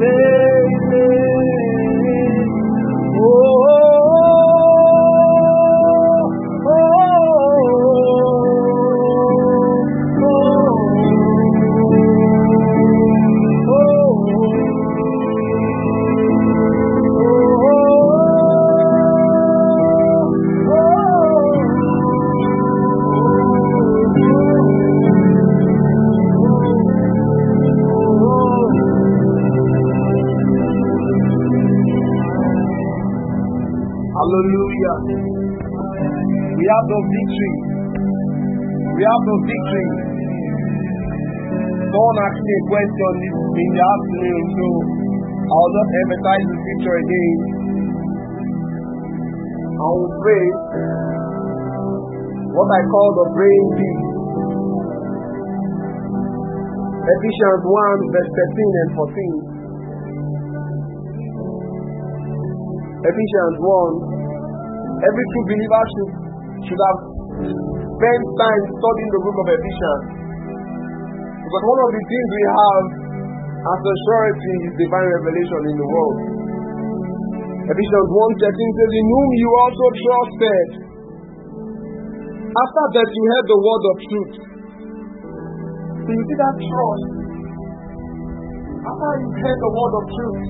very 0.00 0.49
have 36.70 36.86
the 36.86 37.00
victory. 37.10 37.54
We 38.94 39.02
have 39.02 39.22
victory. 39.42 39.88
Someone 41.90 42.18
asked 42.22 42.44
me 42.46 42.54
a 42.54 42.62
question 42.70 43.12
in 43.58 43.68
the 43.74 43.82
afternoon, 43.82 44.42
so 44.54 44.66
I'll 45.50 45.72
just 45.74 45.90
emphasize 45.90 46.44
the 46.46 46.56
scripture 46.62 46.96
again. 47.02 47.38
I 49.74 49.88
will 49.90 50.14
pray 50.22 50.46
what 52.54 52.68
I 52.70 52.80
call 52.86 53.08
the 53.18 53.26
praying 53.34 53.68
peace. 53.74 54.06
Ephesians 57.00 57.62
1, 57.66 58.14
verse 58.14 58.30
13 58.30 58.70
and 58.70 58.90
14. 58.94 59.50
Ephesians 63.00 63.56
1. 63.58 64.20
Every 65.00 65.24
true 65.32 65.46
believer 65.48 65.84
should, 65.90 66.19
should 66.70 66.82
have 66.86 67.00
spent 67.98 68.22
time 68.38 68.62
studying 68.78 69.10
the 69.10 69.22
book 69.26 69.36
of 69.42 69.46
Ephesians. 69.58 70.04
Because 71.42 71.64
one 71.66 71.80
of 71.82 71.90
the 71.90 72.02
things 72.06 72.26
we 72.30 72.44
have 72.46 72.84
as 73.58 73.80
a 73.82 73.94
surety 74.06 74.54
is 74.70 74.72
divine 74.78 75.08
revelation 75.18 75.60
in 75.66 75.76
the 75.82 75.88
world. 75.90 76.18
Ephesians 77.74 78.06
1 78.06 78.38
13 78.38 78.78
says, 78.78 78.90
In 78.94 79.06
whom 79.10 79.28
you 79.34 79.50
also 79.50 79.86
trusted. 79.98 80.68
After 82.50 82.84
that, 82.98 83.08
you 83.10 83.24
heard 83.34 83.46
the 83.50 83.60
word 83.62 83.82
of 83.90 83.96
truth. 84.10 84.34
So 86.06 86.10
you 86.10 86.22
see 86.22 86.38
that 86.38 86.54
trust. 86.54 87.06
After 88.78 89.10
you 89.22 89.30
heard 89.42 89.58
the 89.58 89.72
word 89.74 89.92
of 89.98 90.04
truth, 90.06 90.44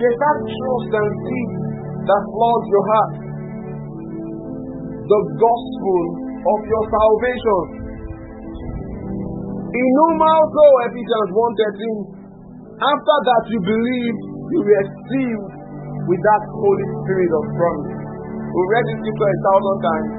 there's 0.00 0.18
that 0.20 0.38
trust 0.40 0.90
and 0.90 1.12
peace 1.28 1.56
that 2.08 2.22
floods 2.32 2.66
your 2.72 2.84
heart. 2.92 3.23
The 5.04 5.20
gospel 5.36 6.00
of 6.44 6.58
your 6.64 6.84
salvation. 6.88 7.62
In 9.74 9.86
whom 10.00 10.16
also, 10.22 10.64
Ephesians 10.88 11.28
1.13, 11.34 12.24
after 12.78 13.16
that 13.28 13.42
you 13.52 13.58
believed, 13.60 14.22
you 14.48 14.60
sealed 14.64 15.52
with 16.08 16.20
that 16.24 16.42
Holy 16.56 16.86
Spirit 17.04 17.32
of 17.36 17.44
promise. 17.58 17.96
We 18.54 18.60
read 18.70 18.84
this 18.86 18.98
scripture 19.02 19.28
a 19.28 19.38
thousand 19.44 19.78
times. 19.82 20.10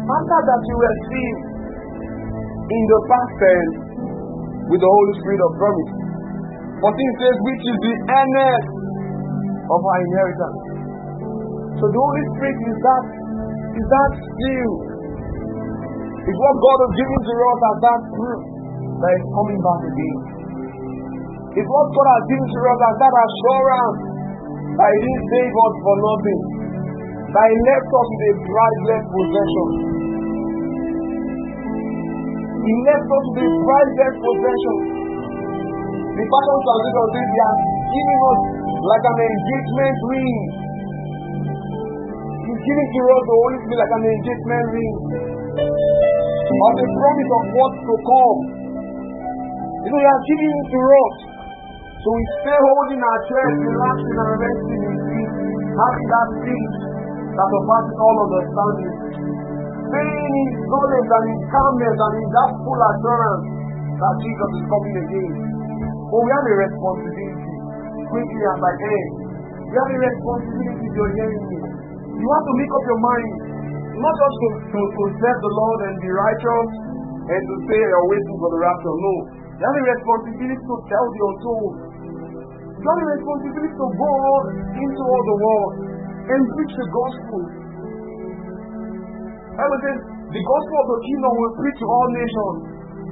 After 0.00 0.40
that 0.48 0.60
you 0.64 0.76
sealed 1.06 1.42
in 2.66 2.82
the 2.88 3.00
past 3.10 3.32
tense 3.36 3.76
with 4.70 4.80
the 4.80 4.90
Holy 4.90 5.14
Spirit 5.22 5.40
of 5.44 5.50
promise. 5.60 5.92
14 6.80 7.20
says, 7.20 7.36
which 7.46 7.62
is 7.68 7.78
the 7.84 7.94
earnest 8.08 8.70
of 9.70 9.80
our 9.84 9.98
inheritance. 10.00 10.60
So 11.78 11.84
the 11.84 12.00
Holy 12.00 12.24
Spirit 12.34 12.58
is 12.64 12.78
that 12.80 13.04
is 13.80 13.88
that 13.88 14.12
seal. 14.20 14.72
Is 16.20 16.36
what 16.36 16.56
God 16.60 16.78
has 16.84 16.92
given 17.00 17.20
to 17.24 17.34
us 17.48 17.58
as 17.64 17.76
that 17.80 18.00
proof 18.12 18.40
that 19.00 19.12
is 19.16 19.24
coming 19.32 19.60
back 19.64 19.80
again. 19.88 20.18
It's 21.56 21.70
what 21.70 21.86
God 21.96 22.08
has 22.12 22.24
given 22.28 22.48
to 22.52 22.60
us 22.60 22.80
as 22.84 22.96
that 23.00 23.14
assurance 23.24 23.98
that 24.76 24.88
He 24.92 24.98
didn't 25.00 25.26
save 25.32 25.54
us 25.56 25.74
for 25.80 25.96
nothing. 25.96 26.40
That 27.32 27.46
He 27.48 27.56
left 27.72 27.88
us 27.88 28.06
with 28.12 28.22
a 28.28 28.32
priceless 28.44 29.04
possession. 29.08 29.68
He 32.60 32.72
left 32.84 33.08
us 33.08 33.24
with 33.32 33.48
a 33.48 33.50
priceless 33.64 34.14
possession. 34.20 34.76
The 36.20 36.24
Passion 36.28 36.58
Translation 36.68 37.06
says 37.16 37.28
He 37.32 37.40
has 37.40 37.58
given 37.96 38.18
us 38.28 38.40
like 38.84 39.04
an 39.08 39.18
engagement 39.24 39.96
ring. 40.04 40.38
Giving 42.60 42.88
to 42.92 43.00
us 43.08 43.22
the 43.24 43.36
Holy 43.40 43.58
Spirit 43.64 43.78
like 43.80 43.94
an 43.96 44.04
engagement 44.04 44.66
ring 44.68 44.96
of 45.60 46.72
the 46.76 46.86
promise 46.92 47.30
of 47.32 47.44
what's 47.56 47.80
to 47.88 47.94
come. 48.04 48.38
You 49.80 49.88
know, 49.96 50.00
has 50.04 50.22
given 50.28 50.52
it 50.60 50.68
to 50.68 50.80
us. 50.84 51.14
So 52.04 52.08
we 52.12 52.24
stay 52.44 52.58
holding 52.60 53.00
our 53.00 53.20
chest, 53.28 53.56
relaxing 53.64 54.18
and 54.20 54.32
resting 54.44 54.82
in 54.92 54.96
peace, 55.08 55.36
having 55.72 56.08
that 56.12 56.28
peace 56.44 56.76
that 57.32 57.48
surpasses 57.48 57.96
all 57.96 58.16
understanding. 58.28 58.94
Staying 59.88 60.34
in 60.36 60.48
knowledge 60.68 61.10
and 61.16 61.26
in 61.32 61.40
calmness 61.48 61.96
and 61.96 62.14
in 62.20 62.28
that 62.28 62.50
full 62.60 62.80
assurance 62.80 63.44
that 63.88 64.14
Jesus 64.20 64.50
is 64.60 64.64
coming 64.68 64.96
again. 65.00 65.32
But 66.12 66.20
we 66.24 66.28
have 66.28 66.44
a 66.44 66.54
responsibility, 66.60 67.52
quickly 68.04 68.42
as 68.52 68.60
I 68.60 68.72
end. 68.84 69.12
We 69.64 69.74
have 69.80 69.90
a 69.92 69.98
responsibility 70.00 70.86
you're 70.92 71.12
hearing 71.16 71.44
me. 71.48 71.69
You 72.20 72.28
have 72.28 72.44
to 72.44 72.54
make 72.60 72.68
up 72.68 72.84
your 72.84 73.00
mind, 73.00 73.32
not 73.96 74.12
just 74.12 74.36
to, 74.36 74.48
to, 74.60 74.80
to 74.92 75.02
serve 75.08 75.38
the 75.40 75.52
Lord 75.56 75.78
and 75.88 75.94
be 76.04 76.10
righteous 76.12 76.68
and 77.32 77.42
to 77.48 77.54
say 77.64 77.80
you're 77.80 78.08
waiting 78.12 78.36
for 78.36 78.50
the 78.52 78.60
rapture. 78.60 78.92
No. 78.92 79.14
You 79.56 79.64
have 79.64 79.76
a 79.76 79.84
responsibility 79.88 80.56
to 80.60 80.74
tell 80.84 81.06
the 81.08 81.20
untold. 81.20 81.74
You 82.76 82.86
have 82.92 83.00
a 83.00 83.08
responsibility 83.16 83.72
to 83.72 83.86
go 83.96 84.12
into 84.68 85.02
all 85.04 85.22
the 85.24 85.38
world 85.40 85.72
and 86.28 86.40
preach 86.60 86.72
the 86.76 86.88
gospel. 86.92 87.40
Bible 89.56 89.80
says, 89.80 89.98
the 90.30 90.42
gospel 90.44 90.76
of 90.76 90.88
the 90.92 91.00
kingdom 91.08 91.32
will 91.40 91.54
preach 91.56 91.78
to 91.80 91.86
all 91.88 92.08
nations, 92.20 92.58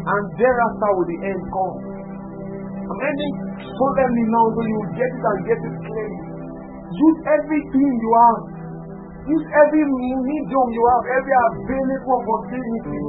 and 0.05 0.23
thereafter 0.37 0.91
will 0.97 1.09
the 1.09 1.19
end 1.33 1.43
come. 1.49 1.77
I'm 2.89 3.01
ending 3.05 3.35
solemnly 3.57 4.25
now 4.33 4.47
so 4.53 4.61
you 4.69 4.81
get 4.97 5.11
it 5.13 5.25
and 5.25 5.41
get 5.49 5.61
it 5.65 5.77
clearly. 5.81 6.21
Use 6.89 7.19
everything 7.25 7.89
you 7.89 8.13
have. 8.21 8.58
Use 9.29 9.45
every 9.45 9.85
medium 9.85 10.67
you 10.73 10.83
have, 10.89 11.05
every 11.21 11.37
available 11.53 12.17
opportunity. 12.17 13.01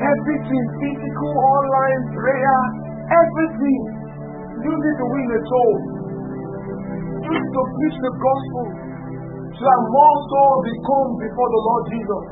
Everything, 0.00 0.64
physical, 0.80 1.32
online, 1.36 2.02
prayer, 2.16 2.60
everything. 3.12 3.82
Use 4.64 4.80
it 4.80 4.96
to 4.96 5.06
win 5.12 5.28
a 5.28 5.40
soul. 5.44 5.74
Use 7.20 7.36
it 7.36 7.52
to 7.52 7.62
preach 7.68 7.96
the 8.00 8.12
gospel. 8.16 8.64
So 9.56 9.60
that 9.60 9.80
more 9.88 10.16
souls 10.28 10.62
will 10.68 10.82
come 10.84 11.10
before 11.20 11.48
the 11.52 11.62
Lord 11.64 11.84
Jesus. 11.92 12.24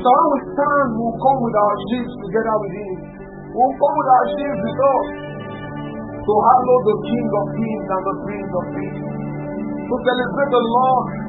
So 0.00 0.08
when 0.08 0.28
we 0.32 0.40
stand, 0.56 0.88
we'll 1.00 1.16
come 1.20 1.38
with 1.44 1.56
our 1.56 1.76
shields 1.88 2.14
together 2.16 2.56
with 2.60 2.72
Him. 2.76 2.92
We'll 3.52 3.76
come 3.76 3.94
with 3.96 4.10
our 4.12 4.26
shields 4.36 4.60
with 4.64 4.80
us 4.80 5.06
to 6.22 6.32
hallow 6.32 6.78
the 6.80 6.96
King 7.08 7.28
of 7.28 7.44
Kings 7.60 7.86
and 7.92 8.02
the 8.08 8.16
Prince 8.24 8.52
of 8.52 8.64
Peace. 8.72 9.00
To 9.84 9.94
celebrate 10.00 10.50
the 10.52 10.64
Lord, 10.64 11.21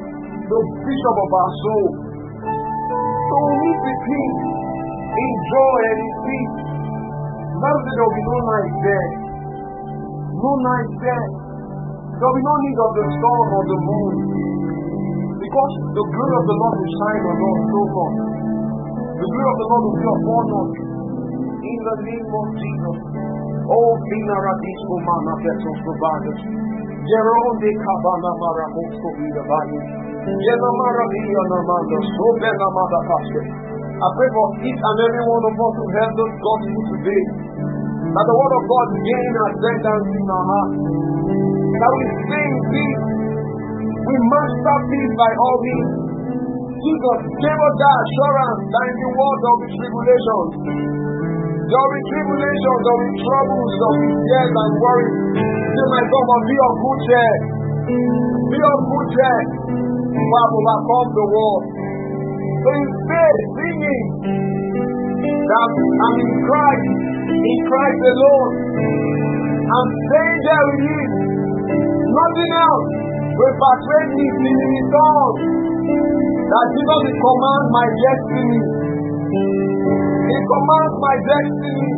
the 0.44 0.60
Bishop 0.84 1.16
of 1.24 1.30
our 1.32 1.52
soul. 1.64 1.88
So 2.44 3.34
we 3.48 3.54
meet 3.64 3.80
with 3.80 4.02
Him 4.04 4.30
in 5.14 5.30
joy 5.48 5.78
and 5.88 5.98
in 6.04 6.14
peace. 6.24 6.54
Says 7.54 7.78
there 7.80 8.04
will 8.04 8.16
be 8.18 8.24
no 8.28 8.38
night 8.44 8.74
there. 8.84 9.10
No 10.36 10.50
night 10.60 10.90
there. 11.00 11.26
There 12.20 12.28
will 12.28 12.36
be 12.36 12.44
no 12.44 12.56
need 12.60 12.78
of 12.78 12.90
the 12.92 13.06
sun 13.08 13.44
or 13.56 13.62
the 13.64 13.78
moon. 13.88 14.14
Because 15.40 15.72
the 15.96 16.04
glory 16.12 16.34
of 16.36 16.44
the 16.44 16.56
Lord 16.60 16.74
will 16.76 16.92
shine 16.92 17.24
on 17.24 17.36
us 17.40 17.58
so 17.64 17.80
much. 17.88 18.16
The 19.16 19.28
glory 19.32 19.48
of 19.48 19.56
the 19.56 19.68
Lord 19.72 19.82
will 19.88 19.96
be 19.96 20.08
upon 20.12 20.46
us. 20.60 20.72
In 21.64 21.78
the 21.80 21.96
name 22.04 22.28
of 22.28 22.46
Jesus. 22.60 22.98
Oh, 23.64 23.90
Pinaradisco 23.96 24.94
Mana 25.08 25.34
Petos 25.40 25.78
Providers. 25.88 26.40
Jerome 27.04 27.70
Cabana 27.80 28.30
Maramosto 28.36 29.08
Vida 29.16 29.42
Valle. 29.48 30.03
I 33.94 34.08
pray 34.16 34.30
for 34.32 34.46
each 34.64 34.80
and 34.80 34.96
every 35.04 35.24
one 35.28 35.44
of 35.44 35.52
us 35.52 35.74
who 35.76 35.84
heard 35.84 36.12
this 36.16 36.32
gospel 36.40 36.80
today. 36.96 37.22
That 38.08 38.24
the 38.24 38.36
word 38.36 38.54
of 38.56 38.64
God 38.64 38.88
gain 39.04 39.32
ascendance 39.36 40.08
in 40.16 40.24
our 40.32 40.44
hearts. 40.48 40.80
That 41.76 41.92
we 41.92 42.04
sing 42.24 42.52
peace. 42.72 43.04
We 43.84 44.14
master 44.32 44.78
peace 44.88 45.12
by 45.20 45.28
all 45.28 45.58
means. 45.60 45.92
Jesus 46.72 47.20
gave 47.44 47.58
us 47.60 47.74
that 47.84 47.96
assurance 48.00 48.60
that 48.64 48.84
in 48.88 48.96
the 49.04 49.10
world 49.12 49.40
will 49.44 49.60
be 49.60 49.68
tribulations. 49.76 50.52
Be 51.68 52.00
tribulations, 52.16 52.84
be 52.84 53.08
troubles, 53.28 53.72
be 53.76 54.08
tears 54.24 54.52
and 54.56 54.72
worries. 54.80 55.16
My 55.84 56.00
God, 56.00 56.24
but 56.32 56.40
be 56.48 56.56
of 56.64 56.74
good 56.80 56.98
cheer. 57.12 57.63
Be 57.84 58.58
of 58.64 58.80
good 58.88 59.06
cheer. 59.12 59.40
You 60.16 60.24
have 60.24 60.52
overcome 60.56 61.08
the 61.12 61.26
world. 61.28 61.64
So 62.64 62.68
you 62.80 62.88
say, 63.04 63.30
singing, 63.60 64.04
that 65.20 65.68
I'm 65.68 66.16
in 66.16 66.32
Christ, 66.48 66.88
in 67.28 67.58
Christ 67.68 68.00
alone. 68.08 68.52
I'm 69.68 69.88
staying 69.92 70.40
there 70.48 70.64
with 70.64 70.82
you. 70.88 71.02
Nothing 72.08 72.52
else 72.56 72.88
will 73.36 73.56
persuade 73.60 74.12
me 74.16 74.26
to 74.32 74.48
return. 74.64 75.32
That 76.48 76.66
Jesus 76.72 77.00
will 77.04 77.20
command 77.20 77.64
my 77.68 77.86
destiny. 78.00 78.60
He 80.24 80.36
commands 80.40 80.94
my 81.04 81.16
destiny. 81.20 81.88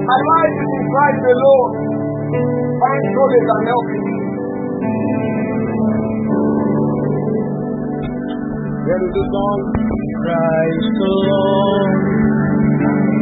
My 0.00 0.16
life 0.32 0.54
is 0.64 0.70
in 0.80 0.84
Christ 0.88 1.22
alone. 1.28 1.70
Find 2.80 3.04
solace 3.12 3.48
and 3.52 3.64
help 3.68 3.86
me. 3.90 4.19
There 8.90 8.98
is 9.06 9.14
a 9.22 9.26
song. 9.30 9.60
Christ 10.18 10.98
alone, 10.98 11.94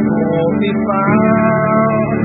hope 0.01 0.55
be 0.57 0.71
found. 0.89 2.17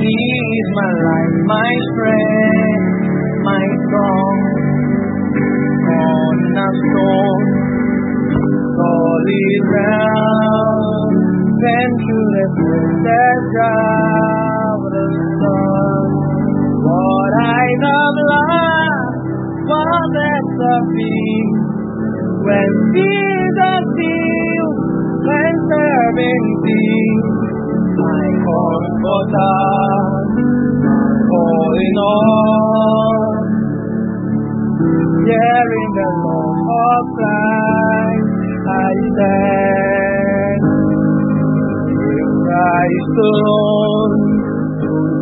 He 0.00 0.16
is 0.56 0.68
my 0.72 0.92
life, 1.04 1.36
my 1.52 1.68
strength, 1.92 2.88
my 3.44 3.64
song. 3.92 4.36
Cornerstone, 5.84 7.44
solid 8.40 9.60
ground, 9.68 11.12
venturous 11.60 12.56
that 13.04 13.38
drive 13.52 14.84
the 14.96 15.06
sun. 15.44 16.08
What 16.88 17.32
I 17.36 17.64
love, 17.84 18.16
love, 18.32 19.12
what 19.60 20.08
that's 20.16 20.56
of 20.72 20.84
me. 20.96 21.61
When 22.42 22.70
Jesus 22.90 23.84
heals, 24.02 24.78
when 25.22 25.54
serving 25.70 26.44
thee, 26.64 27.06
my 28.02 28.26
comforter, 28.42 29.58
all 31.30 31.74
in 31.86 31.96
all. 32.02 33.22
Here 35.22 35.70
in 35.82 35.90
the 35.94 36.10
love 36.26 36.66
of 36.82 37.04
Christ, 37.14 38.30
I 38.66 38.90
stand. 39.06 40.62
In 41.94 42.28
Christ 42.42 43.16
alone, 43.22 44.14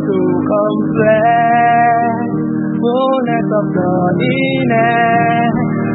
to 0.09 0.19
come 0.49 0.79
flesh, 0.97 2.33
fullness 2.81 3.49
of 3.61 3.67
God 3.77 4.21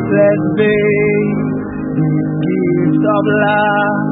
in 0.06 0.14
endless 0.14 0.42
faith, 0.58 1.38
gifts 2.46 3.02
of 3.02 3.26
love 3.26 4.06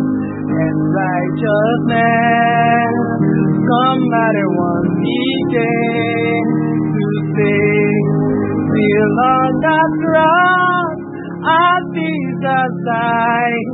and 0.50 0.78
righteousness. 0.94 2.94
Come 3.62 4.14
at 4.14 4.38
one 4.58 4.88
he 5.04 5.24
to 6.94 7.06
save. 7.36 8.06
Still 8.74 9.18
on 9.22 9.52
the 9.62 9.82
cross, 10.02 10.98
as 11.46 11.82
Jesus 11.94 12.72
died, 12.86 13.68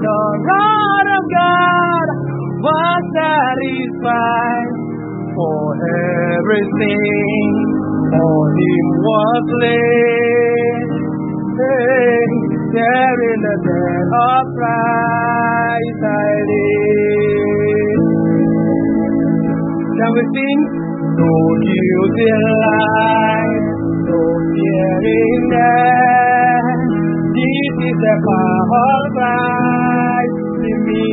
the 0.00 0.20
rod 0.48 1.06
of 1.18 1.24
God 1.36 2.06
was 2.64 3.00
satisfied 3.12 4.72
for 5.36 5.68
everything. 6.32 7.44
For 8.08 8.40
him 8.56 8.86
was 9.04 9.44
laid. 9.60 10.17
In 13.28 13.40
the 13.44 13.56
dead 13.60 14.08
of 14.08 14.44
Christ 14.56 16.00
I 16.00 16.32
live. 16.48 18.04
Shall 19.96 20.12
we 20.16 20.24
sing? 20.32 20.60
No 21.18 21.32
guilt 21.60 22.18
in 22.24 22.40
life, 22.64 23.68
no 24.08 24.20
fear 24.48 24.96
in 25.12 25.40
death. 25.52 26.80
This 27.36 27.76
is 27.84 27.96
the 28.00 28.14
power 28.24 28.88
of 28.96 29.04
Christ 29.12 30.36
in 30.72 30.78
me. 30.88 31.04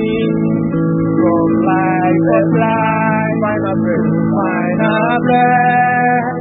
From 1.20 1.50
life 1.68 2.22
that 2.32 2.48
life, 2.64 3.38
final 3.44 3.76
breath, 3.84 4.08
final 4.40 5.16
breath. 5.28 6.32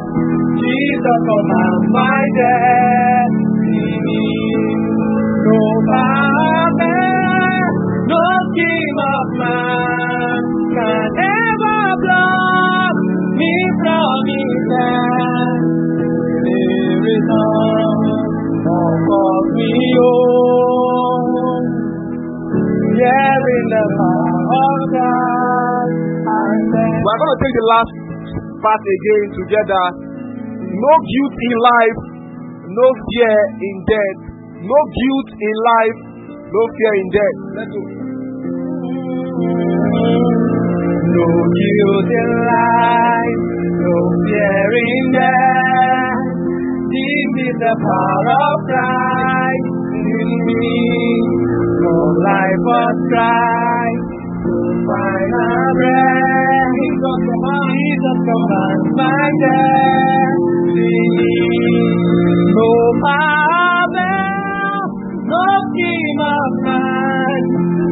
Jesus 0.54 1.18
command 1.26 1.82
my 1.90 2.22
destiny. 2.38 3.23
Of 19.98 21.64
me 23.44 23.54
in 23.54 23.66
the 23.70 23.84
power 23.94 24.38
of 24.64 24.80
God, 24.94 25.88
We're 27.04 27.18
going 27.20 27.34
to 27.34 27.40
take 27.42 27.56
the 27.58 27.66
last 27.68 27.92
part 28.62 28.82
again 28.82 29.26
together. 29.36 29.84
No 30.74 30.92
guilt 31.04 31.36
in 31.38 31.54
life, 31.60 31.98
no 32.72 32.86
fear 33.08 33.38
in 33.60 33.76
death. 33.86 34.18
No 34.64 34.78
guilt 34.96 35.28
in 35.36 35.56
life, 35.60 35.98
no 36.48 36.62
fear 36.72 36.94
in 36.96 37.08
death. 37.12 37.36
Let's 37.54 37.70
go. 37.74 37.82
No 41.14 41.26
guilt 41.52 42.10
in 42.10 42.30
life, 42.48 43.42
no 43.84 43.96
fear 44.24 44.70
in 44.72 45.04
death. 45.12 46.20
This 46.94 47.32
is 47.44 47.56
the 47.60 47.74
power 47.76 48.38
of 48.40 48.58
Christ 48.64 49.43
No 51.82 51.96
life 52.22 52.68
Christ 53.10 54.06
to 54.46 54.54
find 54.86 55.34
a 55.34 55.64
my 58.94 59.26
destiny. 59.42 60.94
No 62.54 62.70
power, 63.02 64.14
no 65.26 65.42
of 66.30 66.50
man 66.62 67.42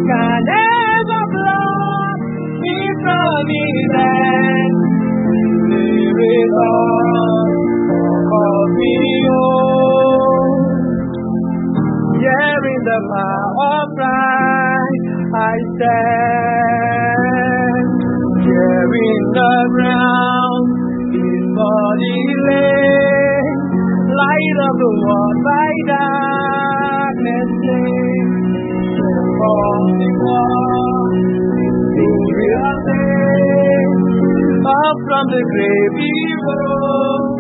can 0.07 0.47
ever 0.47 1.23
block 1.35 2.19
me 2.63 2.77
from 3.03 3.43
His 3.51 3.91
the 24.79 24.91
world 25.05 25.39
by 25.45 25.71
darkness 25.89 27.51
day. 27.67 28.13
Up 34.63 34.97
from 35.07 35.25
the 35.29 35.43
grave 35.53 35.95
he 35.99 36.15
rose 36.47 37.33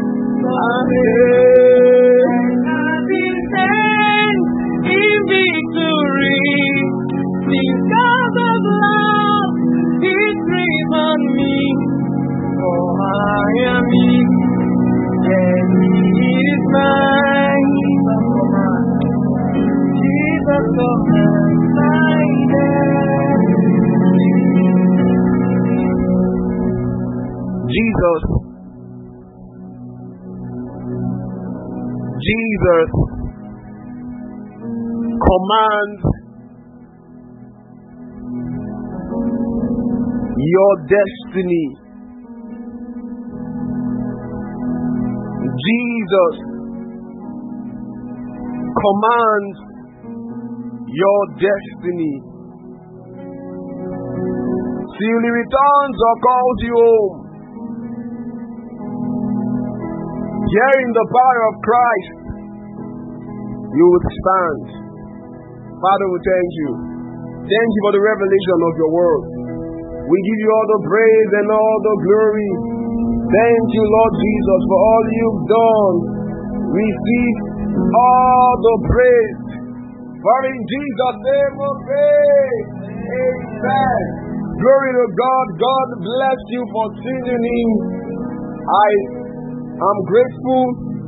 Jesus 32.22 32.90
commands 35.26 36.02
your 40.38 40.72
destiny. 40.86 41.66
Jesus 45.66 46.34
commands 48.70 49.58
your 50.86 51.20
destiny. 51.42 52.14
Till 54.92 55.20
he 55.26 55.30
returns 55.42 55.98
or 56.06 56.16
calls 56.22 56.58
you 56.62 56.74
home. 56.76 57.21
Hearing 60.52 60.90
the 60.92 61.06
power 61.08 61.40
of 61.48 61.54
Christ, 61.64 62.12
you 63.72 63.84
would 63.88 64.06
stand. 64.12 64.64
Father, 65.80 66.06
we 66.12 66.18
thank 66.20 66.50
you. 66.60 66.70
Thank 67.40 67.68
you 67.72 67.82
for 67.88 67.92
the 67.96 68.04
revelation 68.04 68.58
of 68.68 68.72
your 68.76 68.92
word. 68.92 69.22
We 70.12 70.16
give 70.28 70.38
you 70.44 70.50
all 70.52 70.68
the 70.76 70.82
praise 70.92 71.30
and 71.40 71.48
all 71.56 71.78
the 71.80 71.96
glory. 72.04 72.50
Thank 73.32 73.66
you, 73.72 73.84
Lord 73.86 74.12
Jesus, 74.20 74.60
for 74.68 74.78
all 74.78 75.04
you've 75.08 75.42
done. 75.48 75.96
Receive 76.68 77.36
all 77.72 78.52
the 78.60 78.76
praise 78.92 79.36
For 80.20 80.38
in 80.52 80.58
Jesus' 80.68 81.18
name 81.24 81.52
we 81.56 81.70
pray. 81.88 82.48
Amen. 83.08 84.00
Glory 84.60 84.90
to 85.00 85.06
God. 85.16 85.46
God 85.58 85.86
bless 86.04 86.40
you 86.52 86.62
for 86.76 86.86
in. 86.92 87.68
I 88.62 89.21
am 89.82 89.98
grateful. 90.06 90.62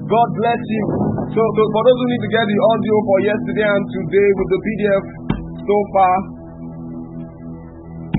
God 0.05 0.29
bless 0.37 0.61
you. 0.61 0.85
So, 1.31 1.41
so 1.41 1.63
for 1.71 1.83
those 1.87 1.99
who 1.99 2.07
need 2.11 2.23
to 2.27 2.33
get 2.35 2.45
the 2.45 2.59
audio 2.59 2.95
for 3.07 3.19
yesterday 3.25 3.69
and 3.71 3.85
today 3.95 4.29
with 4.35 4.49
the 4.51 4.61
PDF 4.61 5.05
so 5.65 5.77
far, 5.95 6.15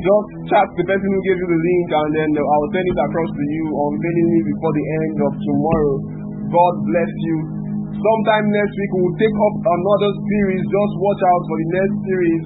just 0.06 0.30
chat 0.54 0.68
the 0.78 0.86
person 0.86 1.10
who 1.10 1.22
gave 1.26 1.38
you 1.40 1.50
the 1.50 1.62
link 1.62 1.88
and 1.98 2.10
then 2.14 2.30
I'll 2.38 2.70
send 2.74 2.86
it 2.86 3.00
across 3.00 3.32
to 3.34 3.44
you 3.58 3.66
on 3.74 3.92
mailing 3.98 4.30
me 4.38 4.40
before 4.54 4.74
the 4.76 4.86
end 4.86 5.18
of 5.18 5.34
tomorrow. 5.34 5.96
God 6.46 6.74
bless 6.86 7.12
you. 7.26 7.38
Sometime 7.96 8.46
next 8.54 8.74
week 8.76 8.92
we'll 9.02 9.18
take 9.18 9.34
up 9.34 9.56
another 9.66 10.12
series. 10.14 10.62
Just 10.62 10.94
watch 11.02 11.22
out 11.26 11.44
for 11.50 11.58
the 11.58 11.70
next 11.74 11.98
series. 12.06 12.44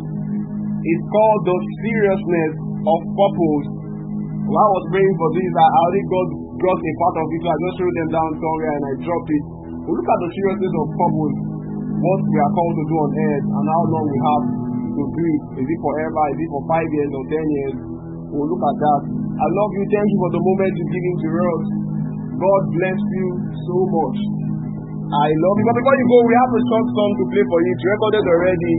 It's 0.80 1.06
called 1.12 1.42
The 1.44 1.58
Seriousness 1.84 2.54
of 2.64 3.00
Purpose. 3.12 3.68
While 4.48 4.64
I 4.64 4.70
was 4.80 4.86
praying 4.96 5.16
for 5.20 5.30
this, 5.36 5.52
I 5.52 5.68
already 5.68 6.06
got, 6.08 6.28
got 6.60 6.78
a 6.78 6.94
part 7.00 7.16
of 7.20 7.28
it, 7.32 7.44
I 7.48 7.56
just 7.56 7.78
wrote 7.80 7.98
them 8.04 8.10
down 8.12 8.32
somewhere 8.36 8.74
and 8.76 8.84
I 8.84 8.94
dropped 9.00 9.32
it. 9.32 9.44
We 9.80 9.92
look 9.96 10.10
at 10.12 10.20
the 10.20 10.30
seriousness 10.36 10.74
of 10.76 10.88
purpose, 10.94 11.38
what 12.04 12.22
we 12.22 12.38
are 12.40 12.54
called 12.54 12.76
to 12.76 12.86
do 12.86 12.96
on 13.00 13.12
earth, 13.16 13.46
and 13.48 13.66
how 13.66 13.84
long 13.90 14.06
we 14.06 14.20
have 14.20 14.46
to 14.94 15.04
do 15.08 15.24
it. 15.24 15.42
Is 15.64 15.68
it 15.72 15.80
forever? 15.80 16.22
Is 16.30 16.40
it 16.44 16.50
for 16.52 16.64
five 16.68 16.90
years 16.92 17.12
or 17.16 17.24
ten 17.32 17.46
years? 17.48 17.76
We'll 18.30 18.46
look 18.46 18.62
at 18.62 18.78
that. 18.78 19.02
I 19.10 19.48
love 19.48 19.72
you. 19.74 19.84
Thank 19.90 20.08
you 20.12 20.20
for 20.20 20.32
the 20.36 20.42
moment 20.44 20.72
you've 20.76 20.94
given 20.94 21.16
to 21.16 21.30
us. 21.32 21.66
God 22.40 22.62
bless 22.76 23.00
you 23.00 23.28
so 23.66 23.78
much. 23.90 24.20
I 25.10 25.28
love 25.32 25.56
you. 25.58 25.66
But 25.66 25.76
before 25.80 25.96
you 25.98 26.06
go, 26.06 26.18
we 26.22 26.36
have 26.38 26.52
a 26.54 26.62
short 26.70 26.88
song 26.94 27.12
to 27.18 27.24
play 27.34 27.44
for 27.50 27.60
you. 27.66 27.72
It's 27.74 27.86
recorded 27.88 28.26
already. 28.30 28.76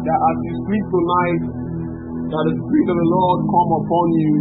That 0.00 0.18
as 0.18 0.36
you 0.40 0.52
sleep 0.66 0.84
tonight, 0.90 1.42
that 2.32 2.42
the 2.48 2.54
Spirit 2.58 2.88
of 2.90 2.96
the 2.98 3.08
Lord 3.12 3.38
come 3.46 3.70
upon 3.78 4.06
you 4.18 4.32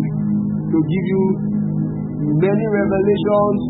to 0.74 0.78
give 0.80 1.06
you 1.06 1.24
many 2.20 2.66
revelations 2.68 3.62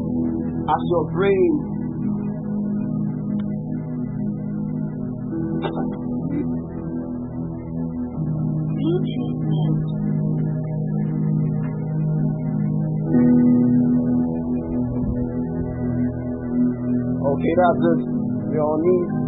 as 0.66 0.82
you're 0.90 1.10
praying. 1.14 1.56
Okay, 17.30 17.54
that's 17.56 17.84
it. 17.86 18.02
You're 18.52 18.66
on 18.66 19.19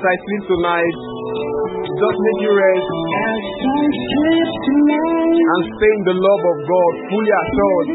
As 0.00 0.06
I 0.08 0.16
Sleep 0.16 0.44
Tonight. 0.48 0.96
Just 1.92 2.18
make 2.24 2.40
you 2.40 2.52
rest 2.56 2.88
and 5.44 5.60
stay 5.76 5.92
in 5.92 6.02
the 6.08 6.16
love 6.16 6.40
of 6.40 6.56
God, 6.64 6.92
fully 7.12 7.32
assured. 7.36 7.88